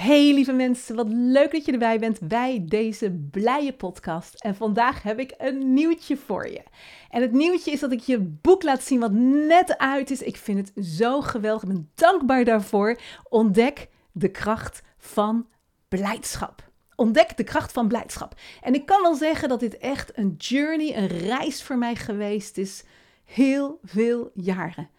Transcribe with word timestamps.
Hey 0.00 0.34
lieve 0.34 0.52
mensen, 0.52 0.96
wat 0.96 1.08
leuk 1.08 1.52
dat 1.52 1.64
je 1.64 1.72
erbij 1.72 1.98
bent 1.98 2.20
bij 2.20 2.64
deze 2.66 3.10
blije 3.30 3.72
podcast. 3.72 4.34
En 4.34 4.54
vandaag 4.54 5.02
heb 5.02 5.18
ik 5.18 5.34
een 5.38 5.74
nieuwtje 5.74 6.16
voor 6.16 6.48
je. 6.48 6.62
En 7.10 7.22
het 7.22 7.32
nieuwtje 7.32 7.70
is 7.70 7.80
dat 7.80 7.92
ik 7.92 8.00
je 8.00 8.18
boek 8.20 8.62
laat 8.62 8.82
zien 8.82 9.00
wat 9.00 9.12
net 9.12 9.78
uit 9.78 10.10
is. 10.10 10.22
Ik 10.22 10.36
vind 10.36 10.58
het 10.58 10.86
zo 10.86 11.20
geweldig. 11.20 11.62
Ik 11.62 11.68
ben 11.68 11.90
dankbaar 11.94 12.44
daarvoor. 12.44 13.00
Ontdek 13.28 13.88
de 14.12 14.30
kracht 14.30 14.82
van 14.98 15.46
blijdschap. 15.88 16.70
Ontdek 16.96 17.36
de 17.36 17.44
kracht 17.44 17.72
van 17.72 17.88
blijdschap. 17.88 18.34
En 18.62 18.74
ik 18.74 18.86
kan 18.86 19.02
wel 19.02 19.14
zeggen 19.14 19.48
dat 19.48 19.60
dit 19.60 19.78
echt 19.78 20.18
een 20.18 20.34
journey, 20.38 20.96
een 20.96 21.06
reis 21.06 21.62
voor 21.62 21.78
mij 21.78 21.94
geweest 21.94 22.58
is. 22.58 22.84
Heel 23.24 23.78
veel 23.82 24.30
jaren. 24.34 24.90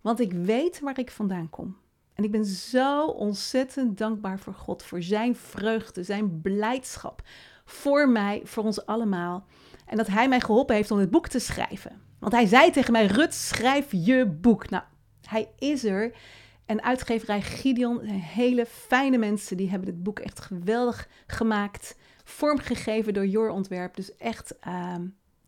Want 0.00 0.20
ik 0.20 0.32
weet 0.32 0.80
waar 0.80 0.98
ik 0.98 1.10
vandaan 1.10 1.50
kom. 1.50 1.76
En 2.16 2.24
ik 2.24 2.30
ben 2.30 2.44
zo 2.44 3.06
ontzettend 3.06 3.98
dankbaar 3.98 4.38
voor 4.38 4.54
God, 4.54 4.82
voor 4.82 5.02
zijn 5.02 5.36
vreugde, 5.36 6.02
zijn 6.02 6.40
blijdschap. 6.40 7.22
Voor 7.64 8.08
mij, 8.08 8.40
voor 8.44 8.64
ons 8.64 8.86
allemaal. 8.86 9.46
En 9.86 9.96
dat 9.96 10.06
hij 10.06 10.28
mij 10.28 10.40
geholpen 10.40 10.74
heeft 10.74 10.90
om 10.90 10.98
het 10.98 11.10
boek 11.10 11.28
te 11.28 11.38
schrijven. 11.38 12.00
Want 12.18 12.32
hij 12.32 12.46
zei 12.46 12.70
tegen 12.70 12.92
mij: 12.92 13.06
Rut, 13.06 13.34
schrijf 13.34 13.86
je 13.90 14.26
boek. 14.26 14.70
Nou, 14.70 14.82
hij 15.28 15.48
is 15.58 15.84
er. 15.84 16.16
En 16.66 16.82
uitgeverij 16.82 17.42
Gideon, 17.42 18.00
hele 18.06 18.66
fijne 18.66 19.18
mensen, 19.18 19.56
die 19.56 19.70
hebben 19.70 19.88
dit 19.88 20.02
boek 20.02 20.18
echt 20.18 20.40
geweldig 20.40 21.08
gemaakt. 21.26 21.96
Vormgegeven 22.24 23.14
door 23.14 23.26
Jor 23.26 23.48
Ontwerp. 23.48 23.96
Dus 23.96 24.16
echt 24.16 24.54
uh, 24.68 24.94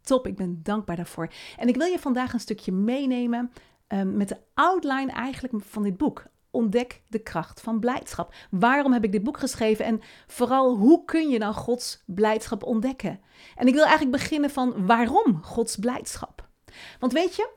top. 0.00 0.26
Ik 0.26 0.36
ben 0.36 0.62
dankbaar 0.62 0.96
daarvoor. 0.96 1.32
En 1.56 1.68
ik 1.68 1.76
wil 1.76 1.86
je 1.86 1.98
vandaag 1.98 2.32
een 2.32 2.40
stukje 2.40 2.72
meenemen 2.72 3.52
uh, 3.88 4.02
met 4.02 4.28
de 4.28 4.38
outline 4.54 5.12
eigenlijk 5.12 5.64
van 5.64 5.82
dit 5.82 5.96
boek. 5.96 6.24
Ontdek 6.50 7.02
de 7.08 7.18
kracht 7.18 7.60
van 7.60 7.80
blijdschap. 7.80 8.34
Waarom 8.50 8.92
heb 8.92 9.04
ik 9.04 9.12
dit 9.12 9.22
boek 9.22 9.38
geschreven 9.38 9.84
en 9.84 10.00
vooral 10.26 10.76
hoe 10.76 11.04
kun 11.04 11.28
je 11.28 11.38
nou 11.38 11.54
Gods 11.54 12.02
blijdschap 12.06 12.62
ontdekken? 12.62 13.20
En 13.56 13.66
ik 13.66 13.74
wil 13.74 13.84
eigenlijk 13.84 14.16
beginnen 14.16 14.50
van 14.50 14.86
waarom 14.86 15.42
Gods 15.42 15.76
blijdschap? 15.76 16.48
Want 16.98 17.12
weet 17.12 17.36
je, 17.36 17.48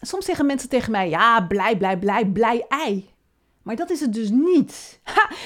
soms 0.00 0.24
zeggen 0.24 0.46
mensen 0.46 0.68
tegen 0.68 0.92
mij: 0.92 1.08
ja, 1.08 1.46
blij, 1.46 1.76
blij, 1.76 1.98
blij, 1.98 2.26
blij 2.26 2.64
ei. 2.68 3.10
Maar 3.62 3.76
dat 3.76 3.90
is 3.90 4.00
het 4.00 4.12
dus 4.12 4.30
niet. 4.30 5.00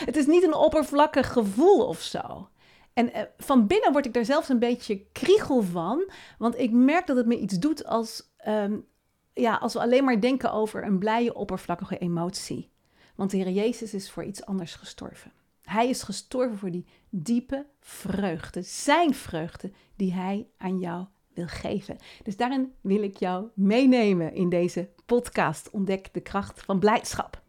Het 0.06 0.16
is 0.16 0.26
niet 0.26 0.42
een 0.42 0.54
oppervlakkig 0.54 1.32
gevoel 1.32 1.86
of 1.86 2.00
zo. 2.00 2.48
En 2.92 3.12
eh, 3.12 3.22
van 3.38 3.66
binnen 3.66 3.92
word 3.92 4.06
ik 4.06 4.12
daar 4.12 4.24
zelfs 4.24 4.48
een 4.48 4.58
beetje 4.58 5.06
kriegel 5.12 5.62
van, 5.62 6.10
want 6.38 6.58
ik 6.58 6.70
merk 6.72 7.06
dat 7.06 7.16
het 7.16 7.26
me 7.26 7.38
iets 7.38 7.58
doet 7.58 7.86
als, 7.86 8.32
um, 8.48 8.86
ja, 9.32 9.54
als 9.54 9.72
we 9.72 9.80
alleen 9.80 10.04
maar 10.04 10.20
denken 10.20 10.52
over 10.52 10.84
een 10.84 10.98
blije, 10.98 11.34
oppervlakkige 11.34 11.98
emotie. 11.98 12.70
Want 13.16 13.30
de 13.30 13.36
Heer 13.36 13.50
Jezus 13.50 13.94
is 13.94 14.10
voor 14.10 14.24
iets 14.24 14.44
anders 14.44 14.74
gestorven. 14.74 15.32
Hij 15.62 15.88
is 15.88 16.02
gestorven 16.02 16.58
voor 16.58 16.70
die 16.70 16.86
diepe 17.10 17.66
vreugde, 17.80 18.62
zijn 18.62 19.14
vreugde, 19.14 19.72
die 19.96 20.12
Hij 20.12 20.46
aan 20.56 20.78
jou 20.78 21.06
wil 21.34 21.46
geven. 21.46 21.96
Dus 22.22 22.36
daarin 22.36 22.72
wil 22.80 23.02
ik 23.02 23.16
jou 23.16 23.48
meenemen 23.54 24.34
in 24.34 24.48
deze 24.48 24.88
podcast. 25.06 25.70
Ontdek 25.70 26.08
de 26.12 26.20
kracht 26.20 26.62
van 26.62 26.78
blijdschap. 26.78 27.44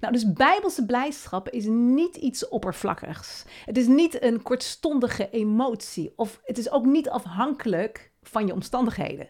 Nou, 0.00 0.12
dus 0.12 0.32
bijbelse 0.32 0.86
blijdschap 0.86 1.48
is 1.48 1.64
niet 1.66 2.16
iets 2.16 2.48
oppervlakkigs. 2.48 3.44
Het 3.64 3.76
is 3.76 3.86
niet 3.86 4.22
een 4.22 4.42
kortstondige 4.42 5.30
emotie 5.30 6.12
of 6.16 6.40
het 6.44 6.58
is 6.58 6.70
ook 6.70 6.84
niet 6.84 7.08
afhankelijk 7.08 8.10
van 8.22 8.46
je 8.46 8.52
omstandigheden. 8.52 9.28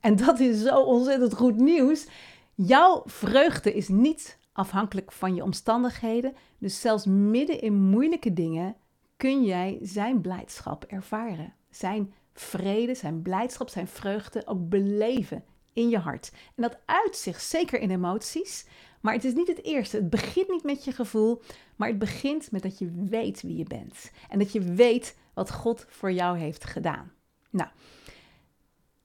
En 0.00 0.16
dat 0.16 0.40
is 0.40 0.62
zo 0.62 0.82
ontzettend 0.82 1.34
goed 1.34 1.56
nieuws. 1.56 2.06
Jouw 2.54 3.02
vreugde 3.04 3.74
is 3.74 3.88
niet 3.88 4.38
afhankelijk 4.54 5.12
van 5.12 5.34
je 5.34 5.42
omstandigheden. 5.42 6.34
Dus 6.58 6.80
zelfs 6.80 7.06
midden 7.06 7.60
in 7.60 7.74
moeilijke 7.74 8.32
dingen 8.32 8.76
kun 9.16 9.44
jij 9.44 9.78
zijn 9.82 10.20
blijdschap 10.20 10.84
ervaren. 10.84 11.54
Zijn 11.70 12.14
vrede, 12.32 12.94
zijn 12.94 13.22
blijdschap, 13.22 13.68
zijn 13.68 13.88
vreugde 13.88 14.46
ook 14.46 14.68
beleven 14.68 15.44
in 15.72 15.88
je 15.88 15.98
hart. 15.98 16.32
En 16.54 16.62
dat 16.62 16.78
uit 16.84 17.16
zich 17.16 17.40
zeker 17.40 17.80
in 17.80 17.90
emoties, 17.90 18.66
maar 19.00 19.14
het 19.14 19.24
is 19.24 19.34
niet 19.34 19.48
het 19.48 19.64
eerste. 19.64 19.96
Het 19.96 20.10
begint 20.10 20.48
niet 20.48 20.62
met 20.62 20.84
je 20.84 20.92
gevoel, 20.92 21.42
maar 21.76 21.88
het 21.88 21.98
begint 21.98 22.50
met 22.50 22.62
dat 22.62 22.78
je 22.78 22.90
weet 23.08 23.42
wie 23.42 23.56
je 23.56 23.64
bent. 23.64 24.10
En 24.28 24.38
dat 24.38 24.52
je 24.52 24.60
weet 24.60 25.16
wat 25.34 25.52
God 25.52 25.86
voor 25.88 26.12
jou 26.12 26.38
heeft 26.38 26.64
gedaan. 26.64 27.12
Nou, 27.50 27.70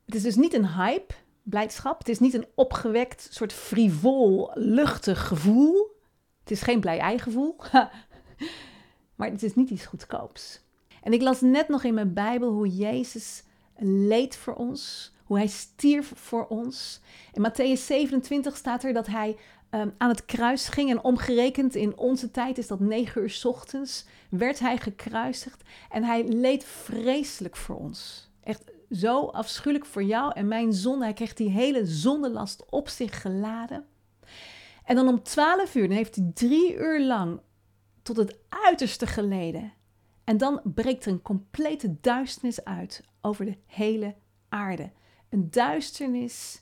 het 0.05 0.16
is 0.16 0.21
dus 0.21 0.35
niet 0.35 0.53
een 0.53 0.67
hype, 0.67 1.13
blijdschap. 1.49 1.97
Het 1.97 2.09
is 2.09 2.19
niet 2.19 2.33
een 2.33 2.47
opgewekt, 2.55 3.27
soort 3.31 3.53
frivol, 3.53 4.51
luchtig 4.53 5.27
gevoel. 5.27 5.97
Het 6.39 6.51
is 6.51 6.61
geen 6.61 6.79
blij-ei 6.79 7.19
gevoel. 7.19 7.55
maar 9.15 9.29
het 9.29 9.43
is 9.43 9.55
niet 9.55 9.69
iets 9.69 9.85
goedkoops. 9.85 10.61
En 11.03 11.13
ik 11.13 11.21
las 11.21 11.41
net 11.41 11.67
nog 11.67 11.83
in 11.83 11.93
mijn 11.93 12.13
Bijbel 12.13 12.51
hoe 12.51 12.75
Jezus 12.75 13.43
leed 13.77 14.35
voor 14.35 14.55
ons, 14.55 15.13
hoe 15.23 15.37
hij 15.37 15.47
stierf 15.47 16.11
voor 16.15 16.47
ons. 16.47 17.01
In 17.33 17.47
Matthäus 17.51 17.85
27 17.85 18.57
staat 18.57 18.83
er 18.83 18.93
dat 18.93 19.07
hij 19.07 19.37
um, 19.71 19.93
aan 19.97 20.09
het 20.09 20.25
kruis 20.25 20.67
ging 20.67 20.89
en 20.89 21.03
omgerekend 21.03 21.75
in 21.75 21.97
onze 21.97 22.31
tijd 22.31 22.57
is 22.57 22.67
dat 22.67 22.79
negen 22.79 23.21
uur 23.21 23.41
ochtends, 23.43 24.05
werd 24.29 24.59
hij 24.59 24.77
gekruisigd 24.77 25.63
en 25.89 26.03
hij 26.03 26.27
leed 26.27 26.63
vreselijk 26.63 27.55
voor 27.55 27.75
ons. 27.75 28.29
Echt 28.43 28.63
zo 28.91 29.25
afschuwelijk 29.25 29.85
voor 29.85 30.03
jou 30.03 30.31
en 30.33 30.47
mijn 30.47 30.73
zonde. 30.73 31.03
Hij 31.03 31.13
kreeg 31.13 31.33
die 31.33 31.50
hele 31.50 31.85
zondelast 31.85 32.66
op 32.69 32.89
zich 32.89 33.22
geladen. 33.22 33.85
En 34.83 34.95
dan 34.95 35.07
om 35.07 35.23
twaalf 35.23 35.75
uur, 35.75 35.88
dan 35.88 35.97
heeft 35.97 36.16
hij 36.16 36.31
drie 36.33 36.75
uur 36.75 37.01
lang 37.01 37.41
tot 38.01 38.17
het 38.17 38.38
uiterste 38.49 39.07
geleden. 39.07 39.73
En 40.23 40.38
dan 40.38 40.61
breekt 40.63 41.05
er 41.05 41.11
een 41.11 41.22
complete 41.22 41.99
duisternis 42.01 42.63
uit 42.63 43.03
over 43.22 43.45
de 43.45 43.57
hele 43.66 44.16
aarde. 44.49 44.91
Een 45.29 45.49
duisternis 45.49 46.61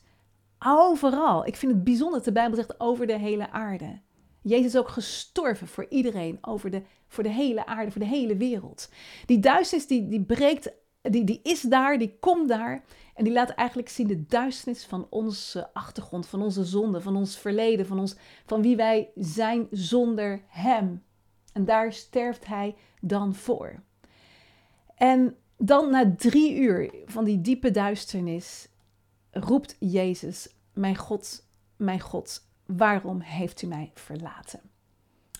overal. 0.58 1.46
Ik 1.46 1.56
vind 1.56 1.72
het 1.72 1.84
bijzonder 1.84 2.16
dat 2.16 2.24
de 2.24 2.32
Bijbel 2.32 2.56
zegt 2.56 2.80
over 2.80 3.06
de 3.06 3.18
hele 3.18 3.50
aarde. 3.50 4.00
Jezus 4.42 4.66
is 4.66 4.76
ook 4.76 4.88
gestorven 4.88 5.66
voor 5.68 5.86
iedereen, 5.88 6.38
over 6.40 6.70
de, 6.70 6.82
voor 7.06 7.22
de 7.22 7.32
hele 7.32 7.66
aarde, 7.66 7.90
voor 7.90 8.00
de 8.00 8.06
hele 8.06 8.36
wereld. 8.36 8.88
Die 9.26 9.38
duisternis 9.38 9.86
die, 9.86 10.08
die 10.08 10.24
breekt 10.24 10.72
die, 11.02 11.24
die 11.24 11.40
is 11.42 11.60
daar, 11.60 11.98
die 11.98 12.16
komt 12.20 12.48
daar. 12.48 12.84
En 13.14 13.24
die 13.24 13.32
laat 13.32 13.50
eigenlijk 13.50 13.88
zien 13.88 14.06
de 14.06 14.26
duisternis 14.26 14.84
van 14.84 15.06
onze 15.10 15.74
achtergrond, 15.74 16.26
van 16.26 16.42
onze 16.42 16.64
zonde, 16.64 17.00
van 17.00 17.16
ons 17.16 17.38
verleden, 17.38 17.86
van, 17.86 17.98
ons, 17.98 18.16
van 18.46 18.62
wie 18.62 18.76
wij 18.76 19.10
zijn 19.14 19.66
zonder 19.70 20.42
Hem. 20.46 21.02
En 21.52 21.64
daar 21.64 21.92
sterft 21.92 22.46
Hij 22.46 22.76
dan 23.00 23.34
voor. 23.34 23.82
En 24.94 25.36
dan 25.56 25.90
na 25.90 26.14
drie 26.16 26.56
uur 26.56 26.94
van 27.06 27.24
die 27.24 27.40
diepe 27.40 27.70
duisternis 27.70 28.68
roept 29.30 29.76
Jezus, 29.78 30.54
mijn 30.72 30.96
God, 30.96 31.46
mijn 31.76 32.00
God, 32.00 32.46
waarom 32.66 33.20
heeft 33.20 33.62
u 33.62 33.66
mij 33.66 33.90
verlaten? 33.94 34.60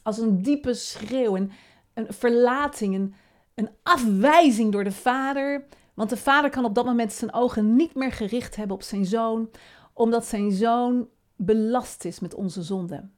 Als 0.02 0.18
een 0.18 0.42
diepe 0.42 0.74
schreeuw, 0.74 1.36
een, 1.36 1.50
een 1.94 2.12
verlating, 2.12 2.94
een, 2.94 3.14
een 3.58 3.70
afwijzing 3.82 4.72
door 4.72 4.84
de 4.84 4.92
vader. 4.92 5.64
Want 5.94 6.10
de 6.10 6.16
vader 6.16 6.50
kan 6.50 6.64
op 6.64 6.74
dat 6.74 6.84
moment 6.84 7.12
zijn 7.12 7.32
ogen 7.32 7.76
niet 7.76 7.94
meer 7.94 8.12
gericht 8.12 8.56
hebben 8.56 8.76
op 8.76 8.82
zijn 8.82 9.06
zoon, 9.06 9.50
omdat 9.92 10.26
zijn 10.26 10.52
zoon 10.52 11.08
belast 11.36 12.04
is 12.04 12.20
met 12.20 12.34
onze 12.34 12.62
zonde. 12.62 13.08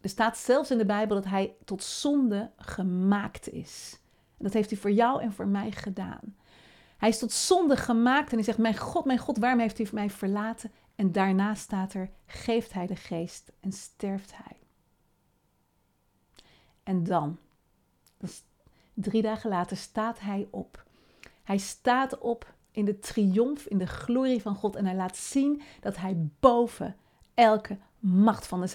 Er 0.00 0.08
staat 0.08 0.36
zelfs 0.36 0.70
in 0.70 0.78
de 0.78 0.86
Bijbel 0.86 1.16
dat 1.16 1.30
hij 1.30 1.54
tot 1.64 1.82
zonde 1.82 2.50
gemaakt 2.56 3.48
is. 3.48 4.00
En 4.38 4.44
dat 4.44 4.52
heeft 4.52 4.70
hij 4.70 4.78
voor 4.78 4.90
jou 4.90 5.22
en 5.22 5.32
voor 5.32 5.46
mij 5.46 5.70
gedaan. 5.70 6.36
Hij 6.96 7.08
is 7.08 7.18
tot 7.18 7.32
zonde 7.32 7.76
gemaakt 7.76 8.28
en 8.30 8.34
hij 8.34 8.44
zegt: 8.44 8.58
Mijn 8.58 8.76
God, 8.76 9.04
mijn 9.04 9.18
God, 9.18 9.38
waarom 9.38 9.60
heeft 9.60 9.78
hij 9.78 9.88
mij 9.92 10.10
verlaten? 10.10 10.72
En 10.94 11.12
daarna 11.12 11.54
staat 11.54 11.94
er: 11.94 12.10
Geeft 12.26 12.72
hij 12.72 12.86
de 12.86 12.96
geest 12.96 13.52
en 13.60 13.72
sterft 13.72 14.32
hij. 14.36 14.56
En 16.82 17.04
dan, 17.04 17.38
Drie 18.94 19.22
dagen 19.22 19.50
later 19.50 19.76
staat 19.76 20.20
hij 20.20 20.48
op. 20.50 20.84
Hij 21.42 21.58
staat 21.58 22.18
op 22.18 22.54
in 22.70 22.84
de 22.84 22.98
triomf, 22.98 23.66
in 23.66 23.78
de 23.78 23.86
glorie 23.86 24.42
van 24.42 24.54
God 24.54 24.76
en 24.76 24.86
hij 24.86 24.94
laat 24.94 25.16
zien 25.16 25.62
dat 25.80 25.96
hij 25.96 26.16
boven 26.40 26.96
elke 27.34 27.76
macht 27.98 28.46
van 28.46 28.60
de 28.60 28.66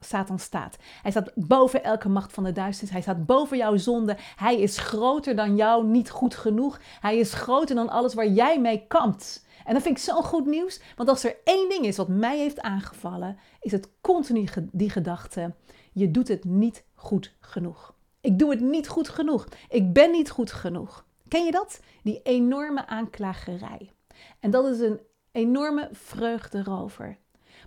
Satan, 0.00 0.38
staat. 0.38 0.76
Hij 1.02 1.10
staat 1.10 1.30
boven 1.34 1.84
elke 1.84 2.08
macht 2.08 2.32
van 2.32 2.44
de 2.44 2.52
duisternis. 2.52 2.92
Hij 2.92 3.02
staat 3.02 3.26
boven 3.26 3.56
jouw 3.56 3.76
zonde. 3.76 4.16
Hij 4.36 4.60
is 4.60 4.78
groter 4.78 5.36
dan 5.36 5.56
jou, 5.56 5.86
niet 5.86 6.10
goed 6.10 6.34
genoeg. 6.34 6.80
Hij 7.00 7.18
is 7.18 7.32
groter 7.32 7.74
dan 7.74 7.88
alles 7.88 8.14
waar 8.14 8.28
jij 8.28 8.60
mee 8.60 8.86
kampt. 8.86 9.46
En 9.64 9.74
dat 9.74 9.82
vind 9.82 9.96
ik 9.98 10.04
zo'n 10.04 10.22
goed 10.22 10.46
nieuws, 10.46 10.80
want 10.96 11.08
als 11.08 11.24
er 11.24 11.36
één 11.44 11.68
ding 11.68 11.84
is 11.84 11.96
wat 11.96 12.08
mij 12.08 12.38
heeft 12.38 12.60
aangevallen, 12.60 13.38
is 13.60 13.72
het 13.72 13.90
continu 14.00 14.48
die 14.72 14.90
gedachte: 14.90 15.54
je 15.92 16.10
doet 16.10 16.28
het 16.28 16.44
niet 16.44 16.84
goed 16.94 17.34
genoeg. 17.40 17.94
Ik 18.28 18.38
doe 18.38 18.50
het 18.50 18.60
niet 18.60 18.88
goed 18.88 19.08
genoeg. 19.08 19.48
Ik 19.68 19.92
ben 19.92 20.10
niet 20.10 20.30
goed 20.30 20.52
genoeg. 20.52 21.04
Ken 21.28 21.44
je 21.44 21.50
dat? 21.50 21.80
Die 22.02 22.20
enorme 22.22 22.86
aanklagerij. 22.86 23.92
En 24.40 24.50
dat 24.50 24.66
is 24.66 24.80
een 24.80 25.00
enorme 25.32 25.88
vreugde 25.92 26.58
erover. 26.58 27.18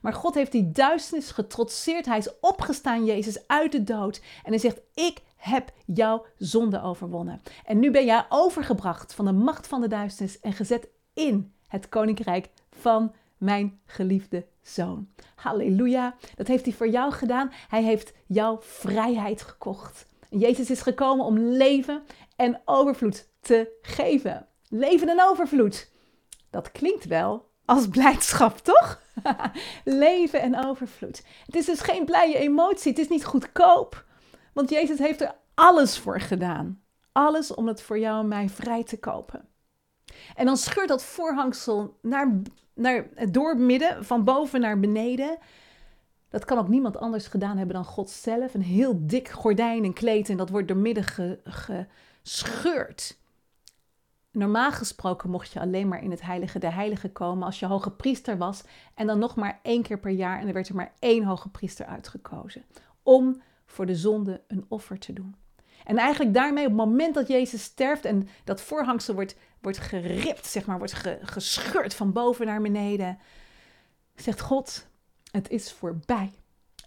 Maar 0.02 0.14
God 0.14 0.36
heeft 0.36 0.52
die 0.52 0.72
duisternis 0.72 1.32
getrotseerd. 1.32 2.06
Hij 2.06 2.18
is 2.18 2.40
opgestaan, 2.40 3.06
Jezus, 3.06 3.48
uit 3.48 3.72
de 3.72 3.84
dood. 3.84 4.22
En 4.44 4.50
hij 4.52 4.60
zegt: 4.60 4.80
Ik 4.94 5.22
heb 5.36 5.74
jouw 5.86 6.26
zonde 6.38 6.82
overwonnen. 6.82 7.42
En 7.66 7.80
nu 7.80 7.92
ben 7.92 8.06
jij 8.06 8.26
overgebracht 8.30 9.14
van 9.14 9.26
de 9.26 9.32
macht 9.32 9.68
van 9.68 9.82
de 9.82 9.88
duisternis 9.88 10.40
en 10.40 10.54
gezet 10.54 10.88
in 11.14 11.54
het 11.68 11.90
koninkrijk 11.90 12.50
van 12.70 13.14
mijn 13.38 13.80
geliefde 13.86 14.46
zoon. 14.62 15.08
Halleluja. 15.36 16.16
Dat 16.36 16.48
heeft 16.48 16.66
hij 16.66 16.74
voor 16.74 16.90
jou 16.90 17.12
gedaan. 17.12 17.52
Hij 17.68 17.84
heeft 17.84 18.14
jouw 18.26 18.58
vrijheid 18.62 19.42
gekocht. 19.42 20.10
Jezus 20.40 20.70
is 20.70 20.82
gekomen 20.82 21.26
om 21.26 21.38
leven 21.38 22.04
en 22.36 22.62
overvloed 22.66 23.30
te 23.40 23.78
geven. 23.82 24.48
Leven 24.70 25.10
en 25.10 25.24
overvloed. 25.24 25.92
Dat 26.50 26.72
klinkt 26.72 27.06
wel 27.06 27.50
als 27.66 27.88
blijdschap, 27.88 28.58
toch? 28.58 29.02
leven 29.84 30.42
en 30.42 30.66
overvloed. 30.66 31.24
Het 31.46 31.56
is 31.56 31.66
dus 31.66 31.80
geen 31.80 32.06
blije 32.06 32.38
emotie. 32.38 32.92
Het 32.92 33.00
is 33.00 33.08
niet 33.08 33.26
goedkoop. 33.26 34.06
Want 34.54 34.70
Jezus 34.70 35.00
heeft 35.00 35.22
er 35.22 35.36
alles 35.54 35.98
voor 35.98 36.20
gedaan. 36.20 36.84
Alles 37.12 37.54
om 37.54 37.68
het 37.68 37.82
voor 37.82 38.00
jou 38.00 38.20
en 38.20 38.28
mij 38.28 38.50
vrij 38.50 38.84
te 38.84 39.00
kopen. 39.00 39.50
En 40.36 40.46
dan 40.46 40.58
scheurt 40.58 40.88
dat 40.88 41.04
voorhangsel 41.04 41.98
naar, 42.02 42.42
naar, 42.74 43.10
door 43.32 43.58
midden, 43.58 44.06
van 44.06 44.24
boven 44.24 44.62
naar 44.62 44.80
beneden. 44.80 45.38
Dat 46.32 46.46
kan 46.46 46.58
ook 46.58 46.68
niemand 46.68 46.98
anders 46.98 47.28
gedaan 47.28 47.58
hebben 47.58 47.76
dan 47.76 47.86
God 47.86 48.10
zelf. 48.10 48.54
Een 48.54 48.62
heel 48.62 49.00
dik 49.00 49.30
gordijn 49.30 49.84
en 49.84 49.94
kleed 49.94 50.30
en 50.30 50.38
dat 50.38 50.50
wordt 50.50 50.68
door 50.68 50.78
midden 50.78 51.04
gescheurd. 51.44 53.20
Normaal 54.32 54.72
gesproken 54.72 55.30
mocht 55.30 55.52
je 55.52 55.60
alleen 55.60 55.88
maar 55.88 56.04
in 56.04 56.12
het 56.12 56.22
heilige 56.22 56.60
der 56.60 56.74
heiligen 56.74 57.12
komen 57.12 57.46
als 57.46 57.60
je 57.60 57.66
hoge 57.66 57.92
priester 57.92 58.38
was. 58.38 58.64
En 58.96 59.08
dan 59.08 59.20
nog 59.20 59.36
maar 59.36 59.60
één 59.64 59.82
keer 59.82 60.00
per 60.00 60.12
jaar 60.12 60.40
en 60.40 60.48
er 60.48 60.54
werd 60.54 60.70
er 60.70 60.76
maar 60.76 60.94
één 61.00 61.24
hoge 61.24 61.50
priester 61.50 61.86
uitgekozen. 61.86 62.64
Om 63.04 63.42
voor 63.66 63.86
de 63.86 63.96
zonde 63.96 64.42
een 64.48 64.66
offer 64.68 65.00
te 65.00 65.14
doen. 65.14 65.36
En 65.84 65.98
eigenlijk 65.98 66.34
daarmee, 66.34 66.64
op 66.66 66.70
het 66.70 66.80
moment 66.80 67.14
dat 67.14 67.28
Jezus 67.28 67.64
sterft 67.64 68.06
en 68.06 68.28
dat 68.44 68.62
voorhangsel 68.62 69.14
wordt, 69.14 69.36
wordt 69.62 69.78
geript, 69.78 70.46
zeg 70.46 70.66
maar, 70.66 70.78
wordt 70.78 71.04
gescheurd 71.22 71.94
van 71.94 72.12
boven 72.12 72.46
naar 72.46 72.62
beneden, 72.62 73.20
zegt 74.16 74.42
God, 74.42 74.90
het 75.32 75.50
is 75.50 75.72
voorbij. 75.72 76.32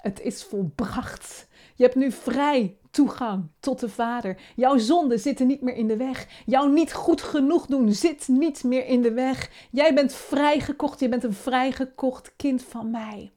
Het 0.00 0.20
is 0.20 0.44
volbracht. 0.44 1.48
Je 1.74 1.82
hebt 1.82 1.94
nu 1.94 2.12
vrij 2.12 2.78
toegang 2.90 3.48
tot 3.60 3.80
de 3.80 3.88
Vader. 3.88 4.40
Jouw 4.56 4.78
zonden 4.78 5.20
zitten 5.20 5.46
niet 5.46 5.60
meer 5.60 5.74
in 5.74 5.88
de 5.88 5.96
weg. 5.96 6.42
Jouw 6.46 6.66
niet 6.66 6.92
goed 6.92 7.22
genoeg 7.22 7.66
doen 7.66 7.92
zit 7.92 8.28
niet 8.28 8.64
meer 8.64 8.86
in 8.86 9.02
de 9.02 9.12
weg. 9.12 9.68
Jij 9.70 9.94
bent 9.94 10.14
vrijgekocht. 10.14 11.00
Je 11.00 11.08
bent 11.08 11.24
een 11.24 11.32
vrijgekocht 11.32 12.36
kind 12.36 12.62
van 12.62 12.90
mij. 12.90 13.32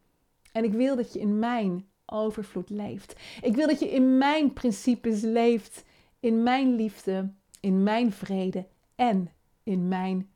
En 0.51 0.63
ik 0.63 0.73
wil 0.73 0.95
dat 0.95 1.13
je 1.13 1.19
in 1.19 1.39
mijn 1.39 1.87
overvloed 2.05 2.69
leeft. 2.69 3.15
Ik 3.41 3.55
wil 3.55 3.67
dat 3.67 3.79
je 3.79 3.91
in 3.91 4.17
mijn 4.17 4.53
principes 4.53 5.21
leeft, 5.21 5.83
in 6.19 6.43
mijn 6.43 6.75
liefde, 6.75 7.33
in 7.59 7.83
mijn 7.83 8.11
vrede 8.11 8.67
en 8.95 9.31
in 9.63 9.87
mijn 9.87 10.29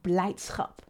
blijdschap. 0.00 0.84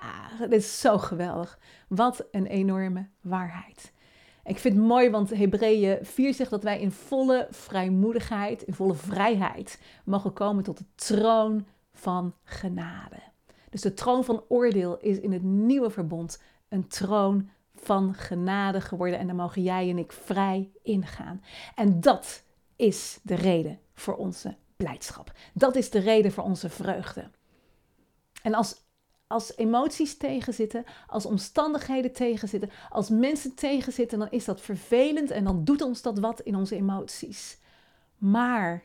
Ja, 0.00 0.38
dat 0.38 0.52
is 0.52 0.80
zo 0.80 0.98
geweldig. 0.98 1.58
Wat 1.88 2.26
een 2.30 2.46
enorme 2.46 3.08
waarheid. 3.20 3.92
Ik 4.44 4.58
vind 4.58 4.74
het 4.74 4.84
mooi, 4.84 5.10
want 5.10 5.30
Hebreeën 5.30 5.98
4 6.02 6.34
zegt 6.34 6.50
dat 6.50 6.62
wij 6.62 6.80
in 6.80 6.90
volle 6.90 7.46
vrijmoedigheid, 7.50 8.62
in 8.62 8.74
volle 8.74 8.94
vrijheid 8.94 9.80
mogen 10.04 10.32
komen 10.32 10.64
tot 10.64 10.78
de 10.78 10.84
troon 10.94 11.66
van 11.92 12.34
genade. 12.44 13.22
Dus 13.70 13.80
de 13.80 13.94
troon 13.94 14.24
van 14.24 14.44
oordeel 14.48 14.98
is 14.98 15.20
in 15.20 15.32
het 15.32 15.42
nieuwe 15.42 15.90
verbond 15.90 16.42
een 16.68 16.88
troon 16.88 17.50
van 17.74 18.14
genade 18.14 18.80
geworden 18.80 19.18
en 19.18 19.26
daar 19.26 19.36
mogen 19.36 19.62
jij 19.62 19.90
en 19.90 19.98
ik 19.98 20.12
vrij 20.12 20.70
ingaan. 20.82 21.42
En 21.74 22.00
dat 22.00 22.42
is 22.76 23.18
de 23.22 23.34
reden 23.34 23.78
voor 23.94 24.16
onze 24.16 24.56
blijdschap. 24.76 25.32
Dat 25.52 25.76
is 25.76 25.90
de 25.90 25.98
reden 25.98 26.32
voor 26.32 26.44
onze 26.44 26.68
vreugde. 26.68 27.30
En 28.42 28.54
als, 28.54 28.83
als 29.26 29.56
emoties 29.56 30.16
tegenzitten, 30.16 30.84
als 31.06 31.26
omstandigheden 31.26 32.12
tegenzitten, 32.12 32.70
als 32.88 33.08
mensen 33.08 33.54
tegenzitten, 33.54 34.18
dan 34.18 34.30
is 34.30 34.44
dat 34.44 34.60
vervelend 34.60 35.30
en 35.30 35.44
dan 35.44 35.64
doet 35.64 35.82
ons 35.82 36.02
dat 36.02 36.18
wat 36.18 36.40
in 36.40 36.56
onze 36.56 36.76
emoties. 36.76 37.58
Maar 38.18 38.84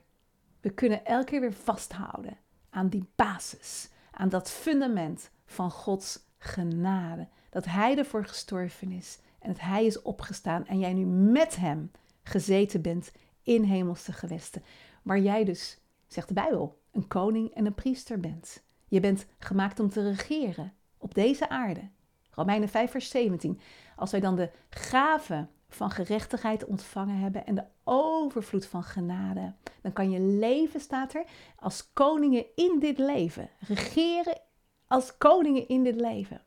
we 0.62 0.70
kunnen 0.70 1.06
elke 1.06 1.26
keer 1.26 1.40
weer 1.40 1.54
vasthouden 1.54 2.38
aan 2.70 2.90
die 2.90 3.10
basis, 3.16 3.90
aan 4.12 4.30
dat 4.30 4.50
fundament 4.50 5.32
van 5.46 5.72
Gods 5.72 6.20
genade 6.38 7.28
dat 7.50 7.66
Hij 7.66 7.98
ervoor 7.98 8.26
gestorven 8.26 8.92
is 8.92 9.20
en 9.40 9.52
dat 9.52 9.60
Hij 9.62 9.86
is 9.86 10.02
opgestaan 10.02 10.66
en 10.66 10.80
jij 10.80 10.94
nu 10.94 11.06
met 11.06 11.56
Hem 11.56 11.92
gezeten 12.24 12.82
bent 12.82 13.12
in 13.44 13.64
hemelse 13.64 14.14
gewesten. 14.14 14.64
Waar 15.04 15.20
jij 15.20 15.44
dus, 15.44 15.78
zegt 16.08 16.28
de 16.28 16.34
Bijbel, 16.34 16.82
een 16.92 17.08
koning 17.08 17.54
en 17.54 17.66
een 17.66 17.76
priester 17.76 18.20
bent. 18.20 18.64
Je 18.90 19.00
bent 19.00 19.26
gemaakt 19.40 19.80
om 19.80 19.90
te 19.90 20.10
regeren 20.10 20.74
op 20.98 21.14
deze 21.14 21.50
aarde. 21.50 21.90
Romeinen 22.32 22.70
5, 22.70 22.92
vers 22.92 23.10
17. 23.10 23.60
Als 23.96 24.12
wij 24.12 24.20
dan 24.20 24.36
de 24.36 24.50
gave 24.70 25.48
van 25.70 25.92
gerechtigheid 25.92 26.66
ontvangen 26.66 27.18
hebben 27.18 27.46
en 27.46 27.56
de 27.56 27.66
overvloed 27.84 28.66
van 28.66 28.84
genade, 28.84 29.54
dan 29.82 29.94
kan 29.94 30.12
je 30.12 30.20
leven, 30.20 30.80
staat 30.80 31.14
er, 31.14 31.24
als 31.56 31.94
koningen 31.94 32.46
in 32.56 32.78
dit 32.80 32.98
leven. 32.98 33.50
Regeren 33.60 34.42
als 34.88 35.18
koningen 35.18 35.68
in 35.68 35.84
dit 35.84 35.96
leven. 35.96 36.42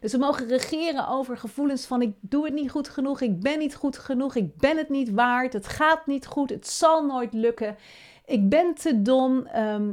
Dus 0.00 0.12
we 0.12 0.18
mogen 0.18 0.46
regeren 0.46 1.08
over 1.08 1.36
gevoelens 1.36 1.86
van 1.86 2.02
ik 2.02 2.14
doe 2.20 2.44
het 2.44 2.54
niet 2.54 2.70
goed 2.70 2.88
genoeg, 2.88 3.20
ik 3.20 3.40
ben 3.40 3.58
niet 3.58 3.74
goed 3.74 3.98
genoeg, 3.98 4.34
ik 4.34 4.56
ben 4.56 4.76
het 4.76 4.88
niet 4.88 5.10
waard, 5.10 5.52
het 5.52 5.66
gaat 5.66 6.06
niet 6.06 6.26
goed, 6.26 6.50
het 6.50 6.66
zal 6.66 7.06
nooit 7.06 7.32
lukken. 7.32 7.76
Ik 8.24 8.48
ben 8.48 8.74
te 8.74 9.02
dom, 9.02 9.46
ehm, 9.46 9.92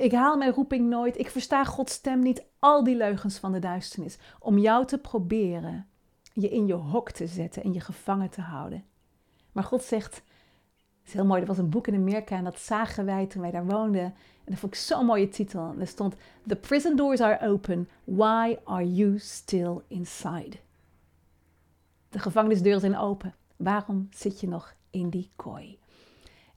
ik 0.00 0.12
haal 0.12 0.36
mijn 0.36 0.52
roeping 0.52 0.88
nooit, 0.88 1.18
ik 1.18 1.30
versta 1.30 1.64
Gods 1.64 1.92
stem 1.92 2.20
niet. 2.20 2.44
Al 2.58 2.84
die 2.84 2.96
leugens 2.96 3.38
van 3.38 3.52
de 3.52 3.58
duisternis. 3.58 4.18
Om 4.38 4.58
jou 4.58 4.86
te 4.86 4.98
proberen 4.98 5.88
je 6.32 6.48
in 6.48 6.66
je 6.66 6.72
hok 6.72 7.10
te 7.10 7.26
zetten 7.26 7.62
en 7.62 7.72
je 7.72 7.80
gevangen 7.80 8.30
te 8.30 8.40
houden. 8.40 8.84
Maar 9.52 9.64
God 9.64 9.82
zegt, 9.82 10.22
is 11.04 11.12
heel 11.12 11.24
mooi. 11.24 11.40
Er 11.40 11.46
was 11.46 11.58
een 11.58 11.70
boek 11.70 11.86
in 11.86 11.94
Amerika 11.94 12.36
en 12.36 12.44
dat 12.44 12.58
zagen 12.58 13.04
wij 13.04 13.26
toen 13.26 13.42
wij 13.42 13.50
daar 13.50 13.66
woonden. 13.66 14.04
En 14.44 14.56
dat 14.56 14.58
vond 14.58 14.74
ik 14.74 14.80
zo'n 14.80 15.06
mooie 15.06 15.28
titel. 15.28 15.74
er 15.78 15.86
stond: 15.86 16.14
The 16.46 16.56
prison 16.56 16.96
doors 16.96 17.20
are 17.20 17.48
open. 17.48 17.88
Why 18.04 18.56
are 18.64 18.94
you 18.94 19.18
still 19.18 19.76
inside? 19.88 20.56
De 22.08 22.18
gevangenisdeuren 22.18 22.80
zijn 22.80 22.96
open. 22.98 23.34
Waarom 23.56 24.08
zit 24.10 24.40
je 24.40 24.48
nog 24.48 24.74
in 24.90 25.10
die 25.10 25.30
kooi? 25.36 25.78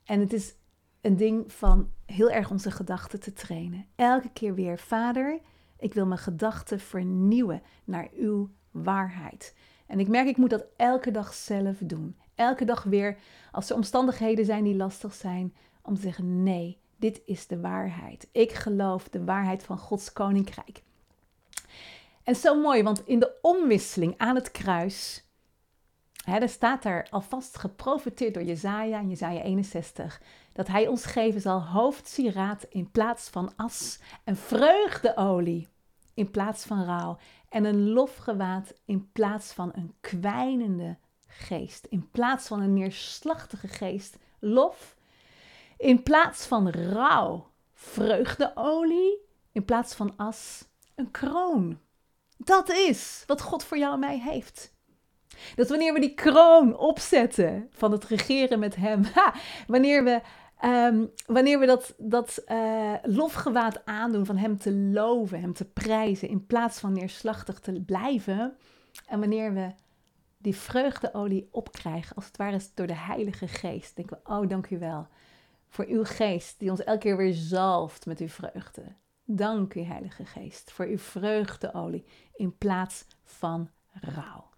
En 0.04 0.20
het 0.20 0.34
is 0.34 0.56
een 1.04 1.18
ding 1.18 1.54
van 1.54 1.92
heel 2.06 2.30
erg 2.30 2.52
onze 2.52 2.72
gedachten 2.72 3.20
te 3.20 3.34
trainen. 3.34 3.86
Elke 3.96 4.30
keer 4.30 4.56
weer, 4.56 4.80
Vader, 4.80 5.40
ik 5.78 5.94
wil 5.94 6.06
mijn 6.06 6.20
gedachten 6.20 6.80
vernieuwen 6.80 7.62
naar 7.84 8.10
uw 8.16 8.50
waarheid. 8.72 9.56
En 9.86 10.00
ik 10.00 10.08
merk, 10.08 10.28
ik 10.28 10.38
moet 10.38 10.50
dat 10.50 10.66
elke 10.76 11.12
dag 11.12 11.34
zelf 11.34 11.78
doen. 11.78 12.18
Elke 12.36 12.66
dag 12.66 12.84
weer, 12.84 13.18
als 13.52 13.70
er 13.70 13.76
omstandigheden 13.76 14.46
zijn 14.46 14.64
die 14.64 14.76
lastig 14.76 15.14
zijn, 15.14 15.56
om 15.82 15.96
te 15.96 16.02
zeggen: 16.02 16.44
nee, 16.44 16.78
dit 16.98 17.22
is 17.26 17.48
de 17.48 17.60
waarheid. 17.60 18.28
Ik 18.32 18.52
geloof 18.54 19.10
de 19.10 19.24
waarheid 19.24 19.64
van 19.64 19.78
Gods 19.78 20.14
koninkrijk. 20.14 20.84
En 22.24 22.36
zo 22.36 22.62
mooi, 22.62 22.84
want 22.84 23.06
in 23.06 23.20
de 23.20 23.38
omwisseling 23.42 24.14
aan 24.18 24.36
het 24.36 24.52
kruis, 24.52 25.26
er 26.24 26.50
staat 26.50 26.84
daar 26.84 27.08
alvast 27.10 27.58
geprofiteerd 27.58 28.34
door 28.34 28.44
Jezaja 28.44 29.00
in 29.00 29.10
Jezaja 29.10 29.42
61, 29.42 30.22
dat 30.54 30.68
hij 30.68 30.88
ons 30.88 31.06
geven 31.06 31.42
zal 31.42 31.62
hoofdsieraad 31.62 32.66
in 32.70 32.92
plaats 32.92 33.30
van 33.30 33.54
as 33.56 34.00
en 34.24 34.36
vreugdeolie 34.36 35.68
in 36.14 36.32
plaats 36.32 36.66
van 36.66 36.84
rouw 36.84 37.18
en 37.50 37.66
een 37.66 37.90
lofgewaad 37.90 38.74
in 38.86 39.12
plaats 39.12 39.54
van 39.54 39.72
een 39.76 39.94
kwijnende 40.02 40.98
geest. 41.28 41.86
In 41.86 42.10
plaats 42.12 42.48
van 42.48 42.62
een 42.62 42.74
neerslachtige 42.74 43.68
geest, 43.68 44.18
lof. 44.40 44.96
In 45.78 46.04
plaats 46.04 46.46
van 46.46 46.70
rouw, 46.70 47.48
vreugdeolie. 47.74 49.18
In 49.52 49.66
plaats 49.66 49.94
van 49.94 50.14
as, 50.18 50.66
een 50.96 51.12
kroon. 51.12 51.80
Dat 52.38 52.70
is 52.70 53.24
wat 53.28 53.42
God 53.42 53.64
voor 53.64 53.78
jou 53.78 53.94
en 53.94 54.00
mij 54.00 54.20
heeft. 54.20 54.73
Dat 55.56 55.70
wanneer 55.70 55.94
we 55.94 56.00
die 56.00 56.14
kroon 56.14 56.78
opzetten 56.78 57.68
van 57.72 57.92
het 57.92 58.04
regeren 58.04 58.60
met 58.60 58.76
Hem, 58.76 59.04
wanneer 59.68 60.04
we, 60.04 60.22
um, 60.66 61.12
wanneer 61.26 61.60
we 61.60 61.66
dat, 61.66 61.94
dat 61.98 62.44
uh, 62.48 62.94
lofgewaad 63.04 63.86
aandoen 63.86 64.26
van 64.26 64.38
Hem 64.38 64.58
te 64.58 64.74
loven, 64.74 65.40
Hem 65.40 65.54
te 65.54 65.66
prijzen, 65.66 66.30
in 66.30 66.46
plaats 66.46 66.80
van 66.80 66.94
neerslachtig 66.94 67.60
te 67.60 67.84
blijven, 67.86 68.58
en 69.08 69.20
wanneer 69.20 69.54
we 69.54 69.72
die 70.38 70.56
vreugdeolie 70.56 71.48
opkrijgen, 71.52 72.16
als 72.16 72.26
het 72.26 72.38
ware 72.38 72.60
door 72.74 72.88
de 72.88 72.96
Heilige 72.96 73.48
Geest, 73.48 73.96
denken 73.96 74.20
we, 74.24 74.34
oh 74.34 74.48
dank 74.50 74.70
u 74.70 74.80
wel 74.80 75.08
voor 75.74 75.86
uw 75.86 76.04
geest 76.04 76.60
die 76.60 76.70
ons 76.70 76.84
elke 76.84 77.00
keer 77.00 77.18
weer 77.18 77.34
zalft 77.34 78.06
met 78.06 78.20
uw 78.20 78.28
vreugde. 78.28 78.84
Dank 79.26 79.74
u 79.74 79.82
Heilige 79.82 80.26
Geest 80.26 80.72
voor 80.72 80.86
uw 80.86 80.98
vreugdeolie 80.98 82.06
in 82.36 82.58
plaats 82.58 83.06
van 83.24 83.70
rouw. 83.92 84.53